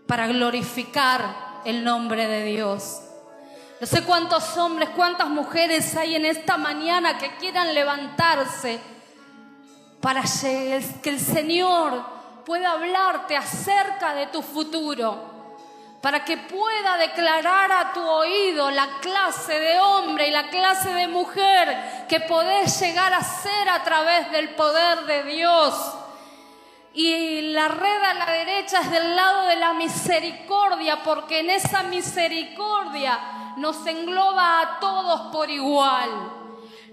para 0.05 0.27
glorificar 0.27 1.61
el 1.63 1.83
nombre 1.83 2.27
de 2.27 2.43
Dios. 2.43 3.01
No 3.79 3.87
sé 3.87 4.03
cuántos 4.03 4.57
hombres, 4.57 4.89
cuántas 4.97 5.29
mujeres 5.29 5.95
hay 5.95 6.15
en 6.15 6.25
esta 6.25 6.57
mañana 6.57 7.17
que 7.17 7.37
quieran 7.37 7.73
levantarse 7.73 8.81
para 10.01 10.23
que 10.23 11.09
el 11.09 11.19
Señor 11.21 12.03
pueda 12.45 12.71
hablarte 12.71 13.37
acerca 13.37 14.13
de 14.13 14.27
tu 14.27 14.41
futuro, 14.41 15.55
para 16.01 16.25
que 16.25 16.35
pueda 16.35 16.97
declarar 16.97 17.71
a 17.71 17.93
tu 17.93 18.05
oído 18.05 18.69
la 18.71 18.99
clase 18.99 19.57
de 19.57 19.79
hombre 19.79 20.27
y 20.27 20.31
la 20.31 20.49
clase 20.49 20.93
de 20.93 21.07
mujer 21.07 22.07
que 22.09 22.19
podés 22.19 22.77
llegar 22.81 23.13
a 23.13 23.23
ser 23.23 23.69
a 23.69 23.83
través 23.85 24.29
del 24.31 24.49
poder 24.49 25.05
de 25.05 25.23
Dios 25.23 25.75
y 26.93 27.41
la 27.53 27.67
red 27.67 28.03
a 28.03 28.13
la 28.15 28.31
derecha 28.31 28.81
es 28.81 28.91
del 28.91 29.15
lado 29.15 29.47
de 29.47 29.55
la 29.57 29.73
misericordia, 29.73 31.03
porque 31.03 31.39
en 31.39 31.51
esa 31.51 31.83
misericordia 31.83 33.53
nos 33.57 33.85
engloba 33.85 34.61
a 34.61 34.79
todos 34.79 35.31
por 35.31 35.49
igual. 35.49 36.09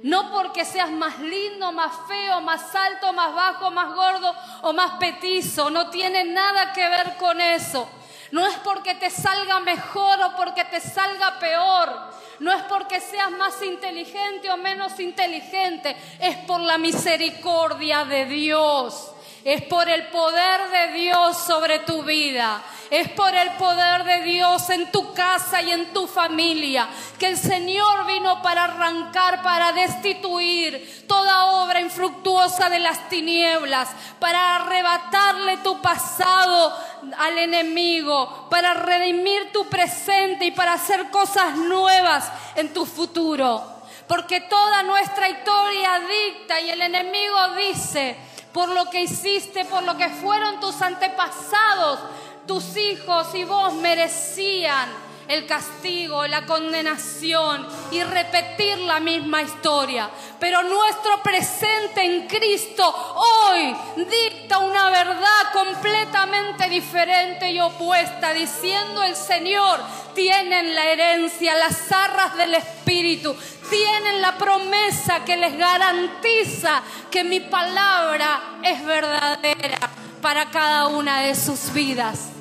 No 0.03 0.31
porque 0.31 0.65
seas 0.65 0.91
más 0.91 1.19
lindo, 1.19 1.73
más 1.73 1.93
feo, 2.07 2.41
más 2.43 2.75
alto, 2.75 3.13
más 3.13 3.35
bajo, 3.35 3.71
más 3.71 3.95
gordo 3.95 4.35
o 4.63 4.73
más 4.73 4.93
petizo. 5.01 5.71
No 5.71 5.89
tiene 5.89 6.25
nada 6.25 6.73
que 6.73 6.87
ver 6.87 7.17
con 7.17 7.41
eso. 7.41 7.89
No 8.31 8.47
es 8.47 8.55
porque 8.59 8.95
te 8.97 9.09
salga 9.09 9.61
mejor 9.61 10.21
o 10.21 10.37
porque 10.37 10.65
te 10.67 10.81
salga 10.81 11.39
peor. 11.39 11.99
No 12.41 12.53
es 12.53 12.63
porque 12.65 13.01
seas 13.01 13.31
más 13.31 13.63
inteligente 13.63 14.51
o 14.51 14.59
menos 14.59 15.01
inteligente. 15.01 15.97
Es 16.21 16.37
por 16.39 16.61
la 16.61 16.77
misericordia 16.77 18.05
de 18.05 18.27
Dios 18.27 19.13
es 19.47 19.63
por 19.63 19.89
el 19.89 20.09
poder 20.09 20.71
de 20.71 20.99
Dios 20.99 21.39
sobre 21.39 21.79
tu 21.79 22.03
vida. 22.03 22.61
Es 22.91 23.09
por 23.11 23.33
el 23.33 23.53
poder 23.53 24.03
de 24.03 24.23
Dios 24.23 24.69
en 24.71 24.91
tu 24.91 25.15
casa 25.15 25.63
y 25.63 25.71
en 25.71 25.93
tu 25.93 26.09
familia 26.09 26.89
que 27.17 27.29
el 27.29 27.37
Señor 27.37 28.07
vino 28.07 28.43
para 28.43 28.65
arrancar, 28.65 29.43
para 29.45 29.71
destituir 29.71 31.07
toda 31.07 31.63
obra 31.63 31.81
infructuosa 31.81 32.69
de 32.69 32.81
las 32.81 33.09
tinieblas, 33.09 33.89
para 34.19 34.57
arrebatarle 34.57 35.59
tu 35.59 35.81
pasado 35.81 36.77
al 37.17 37.39
enemigo, 37.39 38.49
para 38.51 38.75
redimir 38.75 39.53
tu 39.53 39.69
presente 39.69 40.47
y 40.47 40.51
para 40.51 40.73
hacer 40.73 41.09
cosas 41.11 41.55
nuevas 41.55 42.33
en 42.57 42.75
tu 42.75 42.85
futuro. 42.85 43.63
Porque 44.09 44.41
toda 44.41 44.83
nuestra 44.83 45.29
historia 45.29 46.01
dicta 46.01 46.61
y 46.61 46.71
el 46.71 46.83
enemigo 46.83 47.37
dice, 47.57 48.17
por 48.57 48.71
lo 48.71 48.87
que 48.87 49.03
hiciste, 49.03 49.67
por 49.67 49.83
lo 49.83 49.99
que 49.99 50.09
fueron 50.09 50.59
tus 50.61 50.81
antepasados, 50.81 51.99
tus 52.47 52.75
hijos 52.79 53.35
y 53.35 53.45
vos 53.45 53.75
merecían 53.75 54.89
el 55.29 55.47
castigo, 55.47 56.27
la 56.27 56.47
condenación 56.47 57.67
y 57.91 58.03
repetir 58.03 58.79
la 58.79 59.01
misma 59.01 59.43
historia. 59.43 60.11
Pero 60.39 60.63
nuestro 60.63 61.23
presente 61.23 62.05
en 62.05 62.27
Cristo 62.27 62.85
hoy 63.17 63.77
dicta 63.97 64.59
una 64.59 64.91
verdad 64.91 65.53
completamente 65.53 66.69
diferente 66.69 67.51
y 67.51 67.61
opuesta, 67.61 68.33
diciendo 68.33 69.03
el 69.03 69.17
Señor, 69.17 69.81
tienen 70.15 70.75
la 70.75 70.87
herencia, 70.87 71.57
las 71.57 71.91
arras 71.91 72.37
del 72.37 72.55
Espíritu, 72.55 73.37
tienen 73.69 74.21
la 74.21 74.37
promesa 74.39 75.25
que 75.25 75.37
les 75.37 75.57
garantiza 75.57 76.83
que 77.11 77.25
mi 77.25 77.41
palabra 77.41 78.59
es 78.63 78.85
verdadera 78.85 79.79
para 80.23 80.51
cada 80.51 80.87
una 80.89 81.21
de 81.21 81.35
sus 81.35 81.73
vidas. 81.73 82.36